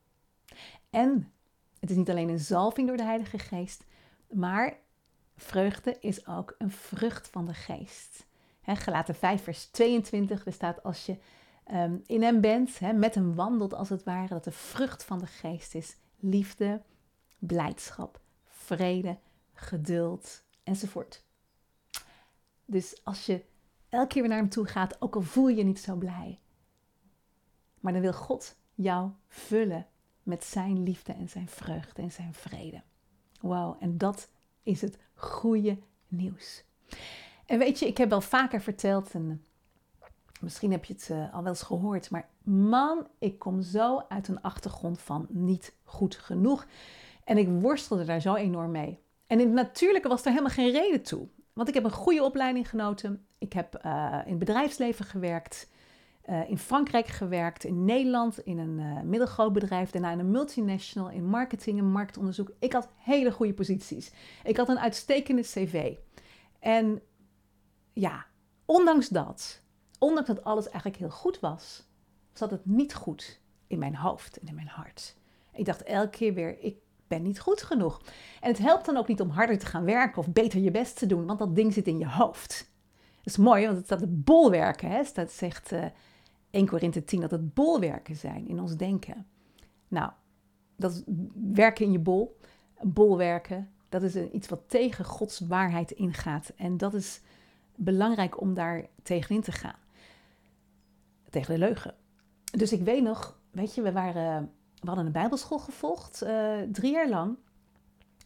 En 0.96 1.32
het 1.80 1.90
is 1.90 1.96
niet 1.96 2.10
alleen 2.10 2.30
een 2.30 2.40
zalving 2.40 2.88
door 2.88 2.98
de 2.98 3.04
Heilige 3.04 3.40
Geest, 3.40 3.84
maar 4.30 4.78
vreugde 5.36 5.98
is 6.00 6.28
ook 6.28 6.56
een 6.58 6.72
vrucht 6.72 7.28
van 7.28 7.46
de 7.46 7.54
Geest. 7.54 8.26
He, 8.62 8.76
Gelaten 8.76 9.16
5, 9.16 9.44
vers 9.44 9.66
22, 9.66 10.46
er 10.46 10.54
staat 10.54 10.84
als 10.84 11.06
je 11.06 11.18
um, 11.72 12.02
in 12.06 12.22
hem 12.22 12.42
bent, 12.42 12.80
met 12.80 13.16
hem 13.16 13.36
wandelt 13.36 13.74
als 13.74 13.90
het 13.90 14.04
ware, 14.04 14.28
dat 14.28 14.44
de 14.44 14.52
vrucht 14.52 15.04
van 15.04 15.20
de 15.20 15.28
Geest 15.28 15.76
is 15.76 15.96
liefde, 16.20 16.82
blijdschap, 17.40 18.20
vrede, 18.44 19.18
geduld 19.54 20.44
enzovoort. 20.64 21.24
Dus 22.66 23.04
als 23.04 23.26
je 23.26 23.46
elke 23.90 24.08
keer 24.08 24.22
weer 24.22 24.32
naar 24.32 24.40
hem 24.40 24.50
toe 24.50 24.66
gaat, 24.66 25.02
ook 25.02 25.16
al 25.16 25.22
voel 25.22 25.48
je 25.48 25.56
je 25.56 25.64
niet 25.64 25.80
zo 25.80 25.96
blij, 25.96 26.40
maar 27.80 27.94
dan 27.94 28.02
wil 28.02 28.14
God 28.14 28.58
jou 28.74 29.12
vullen 29.28 29.88
met 30.26 30.44
zijn 30.44 30.84
liefde 30.84 31.14
en 31.14 31.30
zijn 31.30 31.48
vreugde 31.48 32.02
en 32.02 32.12
zijn 32.12 32.34
vrede. 32.34 32.82
Wauw, 33.42 33.78
en 33.80 33.98
dat 33.98 34.30
is 34.64 34.82
het 34.82 34.98
goede 35.14 35.78
nieuws. 36.08 36.64
En 37.46 37.60
weet 37.60 37.80
je, 37.80 37.88
ik 37.88 37.98
heb 37.98 38.10
wel 38.10 38.22
vaker 38.22 38.62
verteld, 38.62 39.12
en 39.14 39.44
misschien 40.42 40.72
heb 40.72 40.86
je 40.86 40.94
het 40.94 41.10
uh, 41.12 41.34
al 41.34 41.42
wel 41.42 41.52
eens 41.52 41.62
gehoord, 41.62 42.10
maar 42.10 42.30
man, 42.44 43.08
ik 43.20 43.40
kom 43.40 43.62
zo 43.62 44.06
uit 44.10 44.28
een 44.28 44.42
achtergrond 44.42 45.02
van 45.02 45.28
niet 45.30 45.76
goed 45.84 46.16
genoeg. 46.16 46.66
En 47.24 47.38
ik 47.38 47.48
worstelde 47.50 48.06
daar 48.06 48.22
zo 48.22 48.36
enorm 48.36 48.72
mee. 48.72 49.00
En 49.28 49.40
in 49.40 49.46
het 49.46 49.56
natuurlijke 49.56 50.08
was 50.08 50.22
er 50.22 50.30
helemaal 50.30 50.52
geen 50.52 50.72
reden 50.72 51.04
toe. 51.04 51.28
Want 51.54 51.68
ik 51.68 51.74
heb 51.74 51.84
een 51.84 51.92
goede 51.92 52.24
opleiding 52.24 52.70
genoten. 52.70 53.26
Ik 53.38 53.54
heb 53.54 53.82
uh, 53.86 54.20
in 54.24 54.30
het 54.30 54.40
bedrijfsleven 54.40 55.06
gewerkt. 55.06 55.70
Uh, 56.30 56.50
in 56.50 56.58
Frankrijk 56.58 57.08
gewerkt, 57.08 57.64
in 57.64 57.86
Nederland, 57.86 58.40
in 58.40 58.58
een 58.58 58.80
uh, 58.80 59.02
middelgroot 59.02 59.54
bedrijf, 59.54 59.92
daarna 59.92 60.12
in 60.12 60.20
een 60.20 60.32
multinational, 60.32 61.10
in 61.10 61.26
marketing 61.26 61.80
en 61.80 61.92
marktonderzoek. 61.92 62.52
Ik 62.60 62.74
had 62.74 62.90
hele 62.96 63.32
goede 63.32 63.54
posities. 63.54 64.12
Ik 64.44 64.58
had 64.58 64.70
een 64.70 64.80
uitstekende 64.80 65.42
cv. 65.42 65.96
En 66.60 67.02
ja, 67.94 68.26
ondanks 68.66 69.08
dat, 69.10 69.62
ondanks 70.00 70.28
dat 70.28 70.44
alles 70.44 70.66
eigenlijk 70.66 70.98
heel 70.98 71.10
goed 71.10 71.40
was, 71.40 71.88
zat 72.34 72.52
het 72.52 72.66
niet 72.66 72.94
goed 72.94 73.42
in 73.68 73.80
mijn 73.80 73.96
hoofd 73.96 74.40
en 74.40 74.48
in 74.48 74.56
mijn 74.56 74.68
hart. 74.68 75.16
Ik 75.54 75.66
dacht 75.66 75.84
elke 75.84 76.10
keer 76.10 76.34
weer, 76.34 76.60
ik 76.60 76.78
ben 77.08 77.22
niet 77.22 77.40
goed 77.40 77.62
genoeg. 77.62 78.02
En 78.42 78.50
het 78.50 78.58
helpt 78.58 78.86
dan 78.86 78.98
ook 78.98 79.08
niet 79.08 79.22
om 79.22 79.30
harder 79.30 79.58
te 79.58 79.66
gaan 79.66 79.86
werken 79.86 80.18
of 80.18 80.32
beter 80.32 80.60
je 80.60 80.72
best 80.72 80.98
te 80.98 81.06
doen, 81.06 81.26
want 81.26 81.40
dat 81.40 81.56
ding 81.56 81.74
zit 81.74 81.88
in 81.88 81.98
je 81.98 82.10
hoofd. 82.10 82.74
Dat 83.16 83.34
is 83.34 83.38
mooi, 83.38 83.66
want 83.66 83.78
het 83.78 83.86
staat 83.86 84.00
de 84.00 84.08
bolwerken. 84.08 84.90
Hè? 84.90 85.04
Dat 85.14 85.32
zegt 85.32 85.72
uh, 85.72 85.86
1 86.56 86.68
Korinthe 86.68 87.04
10 87.04 87.22
dat 87.22 87.32
het 87.32 87.54
bolwerken 87.54 88.16
zijn 88.16 88.48
in 88.48 88.60
ons 88.60 88.76
denken. 88.76 89.28
Nou, 89.88 90.12
dat 90.76 91.04
werken 91.54 91.86
in 91.86 91.92
je 91.92 92.00
bol, 92.00 92.40
bolwerken, 92.82 93.70
dat 93.90 94.02
is 94.02 94.16
iets 94.16 94.48
wat 94.48 94.62
tegen 94.68 95.06
Gods 95.06 95.40
waarheid 95.40 95.92
ingaat. 95.92 96.52
En 96.56 96.78
dat 96.78 96.94
is 96.94 97.22
belangrijk 97.76 98.42
om 98.42 98.54
daar 98.54 98.86
tegenin 99.04 99.42
te 99.42 99.52
gaan. 99.52 99.80
Tegen 101.30 101.54
de 101.54 101.60
leugen. 101.60 101.94
Dus 102.44 102.72
ik 102.72 102.82
weet 102.82 103.04
nog, 103.04 103.40
weet 103.52 103.76
je, 103.76 103.82
we, 103.82 103.92
waren, 103.92 104.52
we 104.80 104.88
hadden 104.88 105.06
een 105.06 105.12
bijbelschool 105.12 105.60
gevolgd, 105.60 106.24
uh, 106.24 106.62
drie 106.72 106.92
jaar 106.92 107.10
lang 107.10 107.38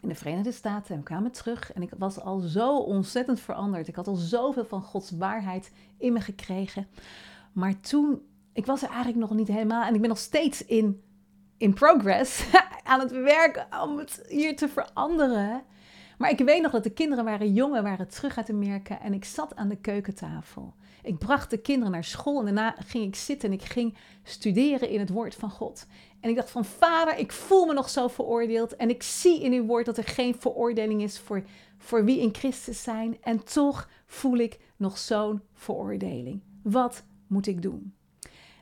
in 0.01 0.09
de 0.09 0.15
Verenigde 0.15 0.51
Staten 0.51 0.93
en 0.93 1.00
we 1.00 1.05
kwamen 1.05 1.31
terug. 1.31 1.74
En 1.74 1.81
ik 1.81 1.91
was 1.98 2.19
al 2.19 2.39
zo 2.39 2.77
ontzettend 2.77 3.39
veranderd. 3.39 3.88
Ik 3.88 3.95
had 3.95 4.07
al 4.07 4.15
zoveel 4.15 4.65
van 4.65 4.83
Gods 4.83 5.12
waarheid 5.12 5.71
in 5.98 6.13
me 6.13 6.19
gekregen. 6.19 6.88
Maar 7.53 7.79
toen, 7.79 8.22
ik 8.53 8.65
was 8.65 8.82
er 8.82 8.89
eigenlijk 8.89 9.18
nog 9.18 9.34
niet 9.34 9.48
helemaal. 9.48 9.84
En 9.84 9.94
ik 9.94 10.00
ben 10.00 10.10
nog 10.10 10.18
steeds 10.18 10.65
in, 10.65 11.01
in 11.58 11.74
progress 11.74 12.46
aan 12.84 13.00
het 13.00 13.12
werken 13.12 13.68
om 13.84 13.98
het 13.98 14.25
hier 14.27 14.56
te 14.56 14.70
veranderen. 14.70 15.63
Maar 16.18 16.29
ik 16.29 16.39
weet 16.39 16.62
nog 16.62 16.72
dat 16.72 16.84
de 16.84 16.94
kinderen 16.94 17.25
waren 17.25 17.53
jongen, 17.53 17.84
waren 17.84 18.08
terug 18.08 18.38
uit 18.38 18.50
Amerika. 18.50 19.01
En 19.01 19.13
ik 19.13 19.25
zat 19.25 19.56
aan 19.56 19.70
de 19.70 19.77
keukentafel. 19.77 20.74
Ik 21.01 21.18
bracht 21.18 21.50
de 21.50 21.58
kinderen 21.58 21.91
naar 21.91 22.03
school 22.03 22.39
en 22.39 22.46
daarna 22.46 22.75
ging 22.86 23.06
ik 23.06 23.15
zitten 23.15 23.50
en 23.50 23.56
ik 23.56 23.63
ging 23.63 23.98
studeren 24.24 24.89
in 24.89 25.00
het 25.00 25.10
woord 25.10 25.36
van 25.36 25.50
God. 25.50 25.86
En 26.20 26.29
ik 26.29 26.36
dacht 26.36 26.51
van 26.51 26.65
vader, 26.65 27.18
ik 27.18 27.32
voel 27.32 27.65
me 27.65 27.74
nog 27.74 27.89
zo 27.89 28.08
veroordeeld. 28.08 28.75
En 28.75 28.89
ik 28.89 29.03
zie 29.03 29.41
in 29.41 29.53
uw 29.53 29.65
woord 29.65 29.86
dat 29.86 29.98
er 29.98 30.03
geen 30.03 30.36
veroordeling 30.39 31.01
is 31.01 31.20
voor, 31.20 31.44
voor 31.77 32.06
wie 32.06 32.20
in 32.20 32.34
Christus 32.36 32.84
zijn. 32.84 33.18
En 33.22 33.44
toch 33.44 33.89
voel 34.06 34.38
ik 34.38 34.60
nog 34.77 34.98
zo'n 34.98 35.41
veroordeling. 35.53 36.41
Wat 36.63 37.03
moet 37.29 37.48
ik 37.48 37.62
doen? 37.62 37.93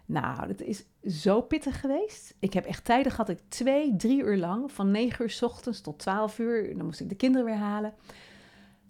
Nou, 0.05 0.47
dat 0.47 0.61
is 0.61 0.83
zo 1.21 1.41
pittig 1.41 1.79
geweest. 1.79 2.35
Ik 2.39 2.53
heb 2.53 2.65
echt 2.65 2.85
tijden 2.85 3.11
gehad, 3.11 3.29
ik 3.29 3.39
twee, 3.47 3.95
drie 3.95 4.21
uur 4.21 4.37
lang, 4.37 4.71
van 4.71 4.91
negen 4.91 5.23
uur 5.23 5.29
s 5.29 5.41
ochtends 5.41 5.81
tot 5.81 5.99
twaalf 5.99 6.39
uur, 6.39 6.77
dan 6.77 6.85
moest 6.85 6.99
ik 6.99 7.09
de 7.09 7.15
kinderen 7.15 7.45
weer 7.45 7.55
halen. 7.55 7.93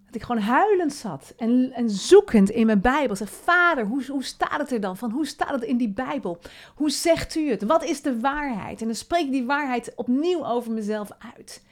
Dat 0.05 0.15
ik 0.15 0.23
gewoon 0.23 0.41
huilend 0.41 0.93
zat 0.93 1.33
en, 1.37 1.71
en 1.71 1.89
zoekend 1.89 2.49
in 2.49 2.65
mijn 2.65 2.81
Bijbel. 2.81 3.15
Zeg, 3.15 3.29
vader, 3.29 3.85
hoe, 3.85 4.05
hoe 4.05 4.23
staat 4.23 4.59
het 4.59 4.71
er 4.71 4.79
dan? 4.79 4.97
Van, 4.97 5.11
hoe 5.11 5.25
staat 5.25 5.49
het 5.51 5.63
in 5.63 5.77
die 5.77 5.89
Bijbel? 5.89 6.39
Hoe 6.75 6.89
zegt 6.89 7.35
u 7.35 7.49
het? 7.49 7.63
Wat 7.63 7.83
is 7.83 8.01
de 8.01 8.19
waarheid? 8.19 8.81
En 8.81 8.87
dan 8.87 8.95
spreek 8.95 9.25
ik 9.25 9.31
die 9.31 9.45
waarheid 9.45 9.95
opnieuw 9.95 10.45
over 10.45 10.71
mezelf 10.71 11.09
uit. 11.35 11.65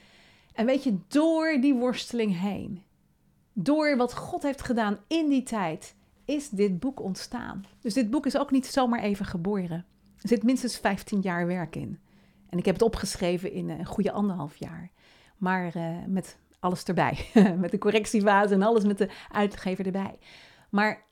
En 0.53 0.65
weet 0.65 0.83
je, 0.83 0.97
door 1.07 1.57
die 1.61 1.73
worsteling 1.73 2.39
heen, 2.39 2.83
door 3.53 3.97
wat 3.97 4.15
God 4.15 4.43
heeft 4.43 4.61
gedaan 4.61 4.97
in 5.07 5.29
die 5.29 5.43
tijd, 5.43 5.95
is 6.25 6.49
dit 6.49 6.79
boek 6.79 7.01
ontstaan. 7.01 7.65
Dus 7.79 7.93
dit 7.93 8.09
boek 8.09 8.25
is 8.25 8.37
ook 8.37 8.51
niet 8.51 8.65
zomaar 8.65 8.99
even 8.99 9.25
geboren. 9.25 9.85
Er 10.21 10.29
zit 10.29 10.43
minstens 10.43 10.77
15 10.77 11.21
jaar 11.21 11.47
werk 11.47 11.75
in. 11.75 11.99
En 12.49 12.57
ik 12.57 12.65
heb 12.65 12.75
het 12.75 12.83
opgeschreven 12.83 13.51
in 13.51 13.69
een 13.69 13.85
goede 13.85 14.11
anderhalf 14.11 14.55
jaar. 14.55 14.91
Maar 15.37 15.77
uh, 15.77 15.97
met 16.07 16.37
alles 16.59 16.83
erbij. 16.83 17.25
met 17.59 17.71
de 17.71 17.77
correctiefase 17.77 18.53
en 18.53 18.61
alles 18.61 18.83
met 18.83 18.97
de 18.97 19.09
uitgever 19.31 19.85
erbij. 19.85 20.19
Maar 20.69 21.03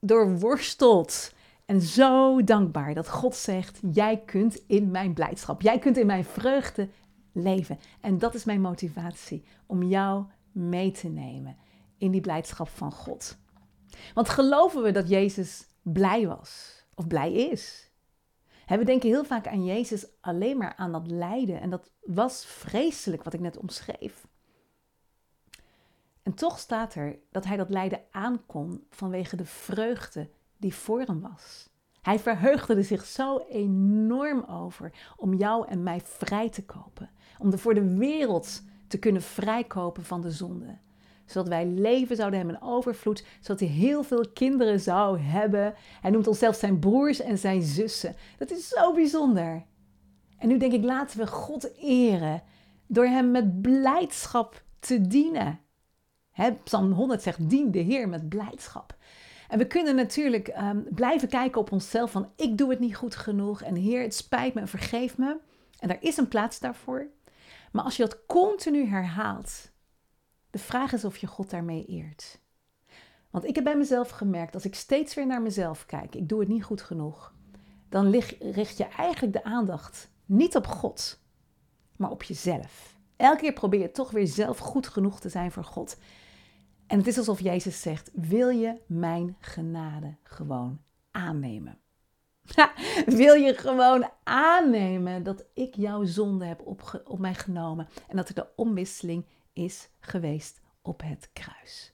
doorworsteld 0.00 1.34
en 1.66 1.80
zo 1.80 2.44
dankbaar 2.44 2.94
dat 2.94 3.08
God 3.08 3.34
zegt: 3.34 3.80
Jij 3.92 4.22
kunt 4.26 4.62
in 4.66 4.90
mijn 4.90 5.12
blijdschap, 5.12 5.62
jij 5.62 5.78
kunt 5.78 5.96
in 5.96 6.06
mijn 6.06 6.24
vreugde 6.24 6.88
leven. 7.32 7.78
En 8.00 8.18
dat 8.18 8.34
is 8.34 8.44
mijn 8.44 8.60
motivatie 8.60 9.44
om 9.66 9.82
jou 9.82 10.24
mee 10.52 10.90
te 10.90 11.08
nemen 11.08 11.56
in 11.98 12.10
die 12.10 12.20
blijdschap 12.20 12.68
van 12.68 12.92
God. 12.92 13.36
Want 14.14 14.28
geloven 14.28 14.82
we 14.82 14.90
dat 14.90 15.08
Jezus 15.08 15.66
blij 15.82 16.26
was 16.26 16.82
of 16.94 17.06
blij 17.06 17.32
is? 17.32 17.92
we 18.66 18.84
denken 18.84 19.08
heel 19.08 19.24
vaak 19.24 19.46
aan 19.46 19.64
Jezus 19.64 20.06
alleen 20.20 20.56
maar 20.56 20.74
aan 20.76 20.92
dat 20.92 21.06
lijden. 21.06 21.60
En 21.60 21.70
dat 21.70 21.90
was 22.02 22.46
vreselijk 22.46 23.22
wat 23.22 23.34
ik 23.34 23.40
net 23.40 23.56
omschreef. 23.56 24.26
En 26.22 26.34
toch 26.34 26.58
staat 26.58 26.94
er 26.94 27.18
dat 27.30 27.44
hij 27.44 27.56
dat 27.56 27.70
lijden 27.70 28.00
aankon 28.10 28.86
vanwege 28.90 29.36
de 29.36 29.44
vreugde 29.44 30.30
die 30.56 30.74
voor 30.74 31.00
hem 31.00 31.20
was. 31.20 31.68
Hij 32.02 32.18
verheugde 32.18 32.74
er 32.74 32.84
zich 32.84 33.04
zo 33.04 33.38
enorm 33.48 34.44
over 34.44 34.92
om 35.16 35.34
jou 35.34 35.68
en 35.68 35.82
mij 35.82 36.00
vrij 36.00 36.50
te 36.50 36.64
kopen. 36.64 37.10
Om 37.38 37.52
er 37.52 37.58
voor 37.58 37.74
de 37.74 37.96
wereld 37.96 38.62
te 38.88 38.98
kunnen 38.98 39.22
vrijkopen 39.22 40.04
van 40.04 40.20
de 40.20 40.30
zonde 40.30 40.78
zodat 41.26 41.48
wij 41.48 41.66
leven 41.66 42.16
zouden 42.16 42.38
hebben 42.38 42.56
in 42.56 42.66
overvloed, 42.66 43.24
zodat 43.40 43.60
hij 43.60 43.68
heel 43.68 44.02
veel 44.02 44.28
kinderen 44.32 44.80
zou 44.80 45.18
hebben. 45.18 45.74
Hij 46.00 46.10
noemt 46.10 46.26
ons 46.26 46.38
zelfs 46.38 46.58
zijn 46.58 46.78
broers 46.78 47.20
en 47.20 47.38
zijn 47.38 47.62
zussen. 47.62 48.16
Dat 48.38 48.50
is 48.50 48.68
zo 48.68 48.92
bijzonder. 48.92 49.64
En 50.38 50.48
nu 50.48 50.58
denk 50.58 50.72
ik, 50.72 50.84
laten 50.84 51.18
we 51.18 51.26
God 51.26 51.70
eren 51.78 52.42
door 52.86 53.06
hem 53.06 53.30
met 53.30 53.62
blijdschap 53.62 54.62
te 54.78 55.00
dienen. 55.00 55.60
He, 56.30 56.52
Psalm 56.52 56.92
100 56.92 57.22
zegt, 57.22 57.50
dien 57.50 57.70
de 57.70 57.78
Heer 57.78 58.08
met 58.08 58.28
blijdschap. 58.28 58.96
En 59.48 59.58
we 59.58 59.66
kunnen 59.66 59.94
natuurlijk 59.94 60.48
ehm, 60.48 60.78
blijven 60.90 61.28
kijken 61.28 61.60
op 61.60 61.72
onszelf 61.72 62.10
van, 62.10 62.30
ik 62.36 62.58
doe 62.58 62.70
het 62.70 62.78
niet 62.78 62.96
goed 62.96 63.16
genoeg 63.16 63.62
en 63.62 63.74
Heer, 63.74 64.02
het 64.02 64.14
spijt 64.14 64.54
me 64.54 64.60
en 64.60 64.68
vergeef 64.68 65.18
me. 65.18 65.36
En 65.78 65.90
er 65.90 65.98
is 66.00 66.16
een 66.16 66.28
plaats 66.28 66.60
daarvoor. 66.60 67.06
Maar 67.72 67.84
als 67.84 67.96
je 67.96 68.02
dat 68.02 68.26
continu 68.26 68.88
herhaalt, 68.88 69.70
de 70.54 70.60
vraag 70.60 70.92
is 70.92 71.04
of 71.04 71.16
je 71.16 71.26
God 71.26 71.50
daarmee 71.50 71.84
eert. 71.84 72.40
Want 73.30 73.44
ik 73.44 73.54
heb 73.54 73.64
bij 73.64 73.76
mezelf 73.76 74.10
gemerkt, 74.10 74.54
als 74.54 74.64
ik 74.64 74.74
steeds 74.74 75.14
weer 75.14 75.26
naar 75.26 75.42
mezelf 75.42 75.86
kijk, 75.86 76.14
ik 76.14 76.28
doe 76.28 76.40
het 76.40 76.48
niet 76.48 76.64
goed 76.64 76.82
genoeg, 76.82 77.34
dan 77.88 78.10
richt 78.40 78.76
je 78.76 78.84
eigenlijk 78.84 79.32
de 79.32 79.44
aandacht 79.44 80.10
niet 80.24 80.56
op 80.56 80.66
God, 80.66 81.20
maar 81.96 82.10
op 82.10 82.22
jezelf. 82.22 82.98
Elke 83.16 83.40
keer 83.40 83.52
probeer 83.52 83.80
je 83.80 83.90
toch 83.90 84.10
weer 84.10 84.26
zelf 84.26 84.58
goed 84.58 84.86
genoeg 84.86 85.20
te 85.20 85.28
zijn 85.28 85.52
voor 85.52 85.64
God. 85.64 85.96
En 86.86 86.98
het 86.98 87.06
is 87.06 87.18
alsof 87.18 87.40
Jezus 87.40 87.80
zegt: 87.80 88.10
Wil 88.12 88.48
je 88.48 88.80
mijn 88.86 89.36
genade 89.38 90.16
gewoon 90.22 90.80
aannemen? 91.10 91.78
wil 93.06 93.34
je 93.34 93.54
gewoon 93.54 94.10
aannemen 94.24 95.22
dat 95.22 95.44
ik 95.54 95.74
jouw 95.74 96.04
zonde 96.04 96.44
heb 96.44 96.60
op, 96.66 97.02
op 97.04 97.18
mij 97.18 97.34
genomen 97.34 97.88
en 98.08 98.16
dat 98.16 98.28
er 98.28 98.34
de 98.34 98.48
omwisseling 98.56 99.24
is 99.54 99.88
geweest 100.00 100.60
op 100.82 101.02
het 101.04 101.30
kruis? 101.32 101.92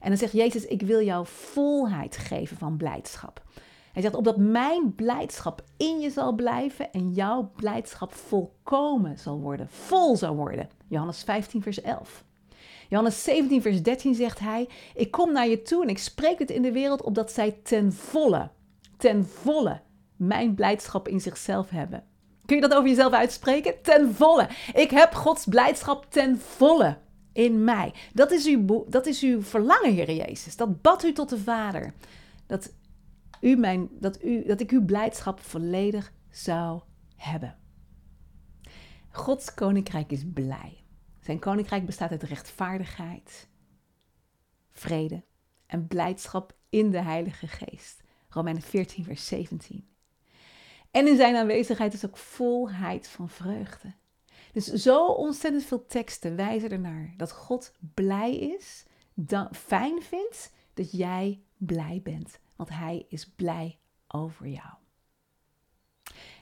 En 0.00 0.08
dan 0.08 0.18
zegt 0.18 0.32
Jezus: 0.32 0.66
Ik 0.66 0.82
wil 0.82 1.02
jou 1.02 1.26
volheid 1.26 2.16
geven 2.16 2.56
van 2.56 2.76
blijdschap. 2.76 3.42
Hij 3.92 4.02
zegt, 4.02 4.14
opdat 4.14 4.36
mijn 4.36 4.94
blijdschap 4.94 5.64
in 5.76 6.00
je 6.00 6.10
zal 6.10 6.34
blijven 6.34 6.92
en 6.92 7.12
jouw 7.12 7.50
blijdschap 7.56 8.14
volkomen 8.14 9.18
zal 9.18 9.40
worden, 9.40 9.68
vol 9.68 10.16
zal 10.16 10.34
worden. 10.36 10.68
Johannes 10.88 11.22
15, 11.22 11.62
vers 11.62 11.80
11. 11.80 12.24
Johannes 12.88 13.22
17, 13.22 13.62
vers 13.62 13.82
13 13.82 14.14
zegt 14.14 14.38
hij, 14.38 14.68
ik 14.94 15.10
kom 15.10 15.32
naar 15.32 15.48
je 15.48 15.62
toe 15.62 15.82
en 15.82 15.88
ik 15.88 15.98
spreek 15.98 16.38
het 16.38 16.50
in 16.50 16.62
de 16.62 16.72
wereld 16.72 17.02
opdat 17.02 17.32
zij 17.32 17.50
ten 17.62 17.92
volle, 17.92 18.50
ten 18.96 19.26
volle 19.26 19.80
mijn 20.16 20.54
blijdschap 20.54 21.08
in 21.08 21.20
zichzelf 21.20 21.70
hebben. 21.70 22.04
Kun 22.46 22.56
je 22.56 22.62
dat 22.62 22.74
over 22.74 22.88
jezelf 22.88 23.12
uitspreken? 23.12 23.82
Ten 23.82 24.14
volle. 24.14 24.48
Ik 24.74 24.90
heb 24.90 25.14
Gods 25.14 25.44
blijdschap 25.44 26.06
ten 26.10 26.38
volle 26.38 26.98
in 27.32 27.64
mij. 27.64 27.94
Dat 28.12 28.30
is 28.30 28.46
uw, 28.46 28.84
dat 28.88 29.06
is 29.06 29.22
uw 29.22 29.42
verlangen, 29.42 29.92
Heer 29.92 30.12
Jezus. 30.12 30.56
Dat 30.56 30.82
bad 30.82 31.04
u 31.04 31.12
tot 31.12 31.28
de 31.28 31.38
Vader. 31.38 31.94
Dat 32.46 32.72
u 33.40 33.56
mijn, 33.56 33.88
dat, 33.90 34.24
u, 34.24 34.44
dat 34.46 34.60
ik 34.60 34.70
uw 34.70 34.84
blijdschap 34.84 35.40
volledig 35.40 36.12
zou 36.30 36.80
hebben. 37.16 37.56
Gods 39.10 39.54
koninkrijk 39.54 40.12
is 40.12 40.22
blij. 40.32 40.84
Zijn 41.20 41.38
koninkrijk 41.38 41.86
bestaat 41.86 42.10
uit 42.10 42.22
rechtvaardigheid, 42.22 43.48
vrede 44.70 45.24
en 45.66 45.86
blijdschap 45.86 46.56
in 46.68 46.90
de 46.90 47.02
Heilige 47.02 47.46
Geest. 47.46 48.02
Romeinen 48.28 48.62
14, 48.62 49.04
vers 49.04 49.26
17. 49.26 49.93
En 50.94 51.06
in 51.06 51.16
zijn 51.16 51.36
aanwezigheid 51.36 51.92
is 51.92 52.06
ook 52.06 52.16
volheid 52.16 53.08
van 53.08 53.28
vreugde. 53.28 53.94
Dus 54.52 54.66
zo 54.66 55.06
ontzettend 55.06 55.64
veel 55.64 55.86
teksten 55.86 56.36
wijzen 56.36 56.70
ernaar 56.70 57.14
dat 57.16 57.32
God 57.32 57.72
blij 57.94 58.36
is, 58.36 58.84
fijn 59.52 60.02
vindt 60.02 60.52
dat 60.74 60.92
jij 60.92 61.42
blij 61.56 62.00
bent 62.02 62.38
want 62.56 62.68
hij 62.68 63.06
is 63.08 63.30
blij 63.36 63.78
over 64.08 64.46
jou. 64.46 64.74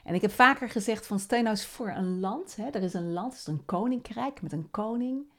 En 0.03 0.13
ik 0.13 0.21
heb 0.21 0.31
vaker 0.31 0.69
gezegd 0.69 1.07
van 1.07 1.19
stel 1.19 1.41
nou 1.41 1.57
voor 1.57 1.89
een 1.89 2.19
land. 2.19 2.55
Hè, 2.55 2.69
er 2.69 2.83
is 2.83 2.93
een 2.93 3.13
land, 3.13 3.33
is 3.33 3.47
een 3.47 3.65
koninkrijk 3.65 4.41
met 4.41 4.51
een 4.51 4.71
koning. 4.71 5.33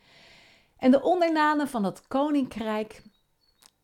En 0.77 0.91
de 0.91 1.03
ondernanen 1.03 1.69
van 1.69 1.83
dat 1.83 2.07
koninkrijk 2.07 3.03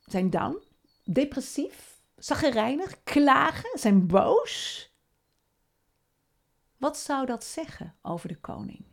zijn 0.04 0.30
down, 0.30 0.62
depressief, 1.04 2.00
zaggerijnig, 2.16 3.02
klagen, 3.02 3.78
zijn 3.78 4.06
boos. 4.06 4.89
Wat 6.80 6.98
zou 6.98 7.26
dat 7.26 7.44
zeggen 7.44 7.94
over 8.02 8.28
de 8.28 8.40
koning? 8.40 8.84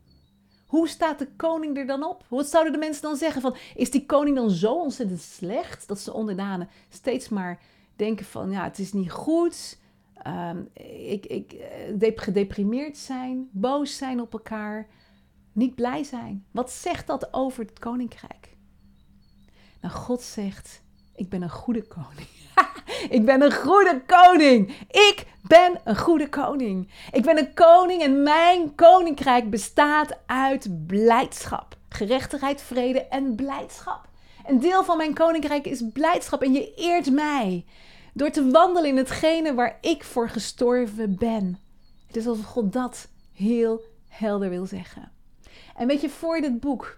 Hoe 0.65 0.87
staat 0.87 1.19
de 1.19 1.27
koning 1.35 1.77
er 1.77 1.85
dan 1.85 2.03
op? 2.03 2.25
Wat 2.29 2.47
zouden 2.47 2.73
de 2.73 2.79
mensen 2.79 3.01
dan 3.01 3.15
zeggen 3.15 3.41
van, 3.41 3.55
is 3.75 3.91
die 3.91 4.05
koning 4.05 4.35
dan 4.35 4.49
zo 4.49 4.73
ontzettend 4.73 5.21
slecht 5.21 5.87
dat 5.87 5.99
ze 5.99 6.13
onderdanen 6.13 6.69
steeds 6.89 7.29
maar 7.29 7.61
denken 7.95 8.25
van 8.25 8.51
ja, 8.51 8.63
het 8.63 8.79
is 8.79 8.93
niet 8.93 9.11
goed. 9.11 9.79
Um, 10.27 10.69
ik, 11.07 11.25
ik, 11.25 11.51
eh, 11.51 12.11
gedeprimeerd 12.15 12.97
zijn, 12.97 13.49
boos 13.51 13.97
zijn 13.97 14.21
op 14.21 14.33
elkaar, 14.33 14.87
niet 15.51 15.75
blij 15.75 16.03
zijn. 16.03 16.45
Wat 16.51 16.71
zegt 16.71 17.07
dat 17.07 17.33
over 17.33 17.65
het 17.65 17.79
koninkrijk? 17.79 18.55
Nou, 19.81 19.93
God 19.93 20.21
zegt: 20.21 20.81
Ik 21.17 21.29
ben 21.29 21.41
een 21.41 21.49
goede 21.49 21.81
koning. 21.81 22.27
ik 23.17 23.25
ben 23.25 23.41
een 23.41 23.53
goede 23.53 24.01
koning. 24.05 24.67
Ik 24.89 25.25
ben 25.41 25.79
een 25.83 25.97
goede 25.97 26.29
koning. 26.29 26.91
Ik 27.11 27.23
ben 27.23 27.37
een 27.37 27.53
koning 27.53 28.01
en 28.01 28.23
mijn 28.23 28.75
koninkrijk 28.75 29.49
bestaat 29.49 30.17
uit 30.25 30.87
blijdschap, 30.87 31.77
gerechtigheid, 31.89 32.61
vrede 32.61 33.01
en 33.07 33.35
blijdschap. 33.35 34.07
Een 34.45 34.59
deel 34.59 34.83
van 34.83 34.97
mijn 34.97 35.13
koninkrijk 35.13 35.65
is 35.65 35.83
blijdschap 35.93 36.41
en 36.41 36.53
je 36.53 36.73
eert 36.75 37.11
mij. 37.11 37.65
Door 38.13 38.29
te 38.29 38.51
wandelen 38.51 38.89
in 38.89 38.97
hetgene 38.97 39.53
waar 39.53 39.77
ik 39.81 40.03
voor 40.03 40.29
gestorven 40.29 41.15
ben. 41.15 41.59
Het 42.07 42.15
is 42.15 42.27
alsof 42.27 42.45
God 42.45 42.73
dat 42.73 43.07
heel 43.33 43.81
helder 44.07 44.49
wil 44.49 44.65
zeggen. 44.65 45.11
En 45.75 45.87
weet 45.87 46.01
je, 46.01 46.09
voor 46.09 46.41
dit 46.41 46.59
boek 46.59 46.97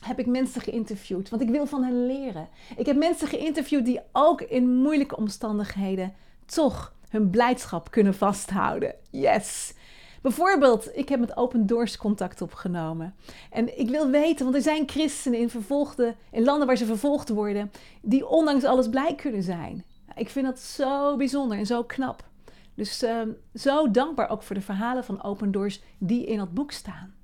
heb 0.00 0.18
ik 0.18 0.26
mensen 0.26 0.60
geïnterviewd, 0.60 1.28
want 1.28 1.42
ik 1.42 1.48
wil 1.48 1.66
van 1.66 1.82
hen 1.82 2.06
leren. 2.06 2.48
Ik 2.76 2.86
heb 2.86 2.96
mensen 2.96 3.28
geïnterviewd 3.28 3.84
die 3.84 4.00
ook 4.12 4.40
in 4.40 4.76
moeilijke 4.76 5.16
omstandigheden 5.16 6.14
toch 6.46 6.94
hun 7.08 7.30
blijdschap 7.30 7.90
kunnen 7.90 8.14
vasthouden. 8.14 8.94
Yes! 9.10 9.74
Bijvoorbeeld, 10.22 10.96
ik 10.96 11.08
heb 11.08 11.20
met 11.20 11.36
Open 11.36 11.66
Doors 11.66 11.96
contact 11.96 12.42
opgenomen. 12.42 13.14
En 13.50 13.78
ik 13.78 13.88
wil 13.88 14.10
weten, 14.10 14.44
want 14.44 14.56
er 14.56 14.62
zijn 14.62 14.88
christenen 14.88 15.38
in, 15.38 15.50
vervolgde, 15.50 16.14
in 16.30 16.44
landen 16.44 16.66
waar 16.66 16.76
ze 16.76 16.86
vervolgd 16.86 17.28
worden, 17.28 17.70
die 18.02 18.26
ondanks 18.26 18.64
alles 18.64 18.88
blij 18.88 19.14
kunnen 19.14 19.42
zijn. 19.42 19.84
Ik 20.16 20.28
vind 20.28 20.46
dat 20.46 20.58
zo 20.58 21.16
bijzonder 21.16 21.58
en 21.58 21.66
zo 21.66 21.84
knap. 21.84 22.28
Dus 22.74 23.02
uh, 23.02 23.20
zo 23.54 23.90
dankbaar 23.90 24.28
ook 24.28 24.42
voor 24.42 24.54
de 24.54 24.62
verhalen 24.62 25.04
van 25.04 25.22
Open 25.22 25.52
Doors 25.52 25.82
die 25.98 26.26
in 26.26 26.38
dat 26.38 26.54
boek 26.54 26.72
staan. 26.72 27.14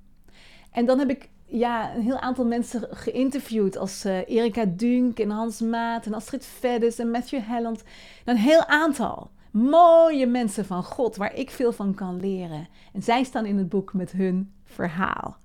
En 0.71 0.85
dan 0.85 0.99
heb 0.99 1.09
ik 1.09 1.29
ja, 1.47 1.95
een 1.95 2.01
heel 2.01 2.19
aantal 2.19 2.45
mensen 2.45 2.87
geïnterviewd, 2.91 3.77
als 3.77 4.05
uh, 4.05 4.29
Erika 4.29 4.65
Dunk 4.65 5.19
en 5.19 5.29
Hans 5.29 5.61
Maat 5.61 6.05
en 6.05 6.13
Astrid 6.13 6.45
Feddes 6.45 6.99
en 6.99 7.11
Matthew 7.11 7.41
Helland. 7.43 7.83
Een 8.25 8.37
heel 8.37 8.65
aantal 8.65 9.31
mooie 9.51 10.27
mensen 10.27 10.65
van 10.65 10.83
God 10.83 11.15
waar 11.15 11.35
ik 11.35 11.49
veel 11.49 11.71
van 11.71 11.93
kan 11.93 12.19
leren. 12.19 12.67
En 12.93 13.03
zij 13.03 13.23
staan 13.23 13.45
in 13.45 13.57
het 13.57 13.69
boek 13.69 13.93
met 13.93 14.11
hun 14.11 14.53
verhaal. 14.63 15.37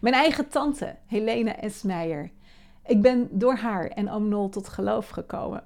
Mijn 0.00 0.14
eigen 0.14 0.48
tante, 0.48 0.96
Helena 1.06 1.56
Esmeijer. 1.56 2.30
Ik 2.86 3.02
ben 3.02 3.28
door 3.30 3.54
haar 3.54 3.86
en 3.86 4.10
oom 4.10 4.28
Nol 4.28 4.48
tot 4.48 4.68
geloof 4.68 5.08
gekomen. 5.08 5.62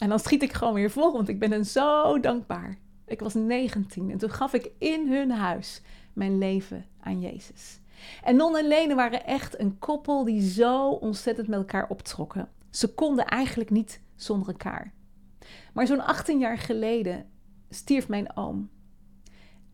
En 0.00 0.08
dan 0.08 0.18
schiet 0.18 0.42
ik 0.42 0.52
gewoon 0.52 0.74
weer 0.74 0.90
vol, 0.90 1.12
want 1.12 1.28
ik 1.28 1.38
ben 1.38 1.50
hen 1.50 1.66
zo 1.66 2.20
dankbaar. 2.20 2.78
Ik 3.06 3.20
was 3.20 3.34
19 3.34 4.10
en 4.10 4.18
toen 4.18 4.30
gaf 4.30 4.52
ik 4.52 4.70
in 4.78 5.08
hun 5.08 5.30
huis 5.30 5.82
mijn 6.12 6.38
leven 6.38 6.86
aan 7.00 7.20
Jezus. 7.20 7.81
En 8.22 8.36
Non 8.36 8.56
en 8.56 8.96
waren 8.96 9.24
echt 9.24 9.60
een 9.60 9.78
koppel 9.78 10.24
die 10.24 10.50
zo 10.50 10.88
ontzettend 10.88 11.48
met 11.48 11.58
elkaar 11.58 11.88
optrokken. 11.88 12.48
Ze 12.70 12.94
konden 12.94 13.26
eigenlijk 13.26 13.70
niet 13.70 14.00
zonder 14.14 14.48
elkaar. 14.48 14.92
Maar 15.72 15.86
zo'n 15.86 16.04
18 16.04 16.38
jaar 16.38 16.58
geleden 16.58 17.26
stierf 17.70 18.08
mijn 18.08 18.36
oom. 18.36 18.70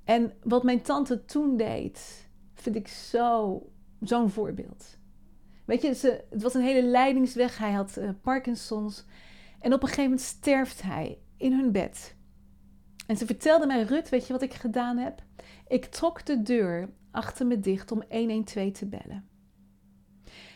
En 0.04 0.32
wat 0.42 0.62
mijn 0.62 0.82
tante 0.82 1.24
toen 1.24 1.56
deed, 1.56 2.28
vind 2.54 2.76
ik 2.76 2.88
zo, 2.88 3.62
zo'n 4.00 4.30
voorbeeld. 4.30 4.98
Weet 5.64 5.82
je, 5.82 5.94
ze, 5.94 6.24
het 6.30 6.42
was 6.42 6.54
een 6.54 6.62
hele 6.62 6.82
leidingsweg. 6.82 7.58
Hij 7.58 7.72
had 7.72 7.96
uh, 7.98 8.10
Parkinson's. 8.22 9.04
En 9.60 9.72
op 9.72 9.82
een 9.82 9.88
gegeven 9.88 10.10
moment 10.10 10.20
sterft 10.20 10.82
hij 10.82 11.18
in 11.36 11.52
hun 11.52 11.72
bed. 11.72 12.16
En 13.06 13.16
ze 13.16 13.26
vertelde 13.26 13.66
mij, 13.66 13.82
Rut, 13.82 14.08
weet 14.08 14.26
je 14.26 14.32
wat 14.32 14.42
ik 14.42 14.54
gedaan 14.54 14.96
heb? 14.96 15.22
Ik 15.68 15.84
trok 15.84 16.26
de 16.26 16.42
deur 16.42 16.88
achter 17.18 17.46
me 17.46 17.60
dicht 17.60 17.92
om 17.92 18.04
112 18.08 18.72
te 18.72 18.86
bellen. 18.86 19.28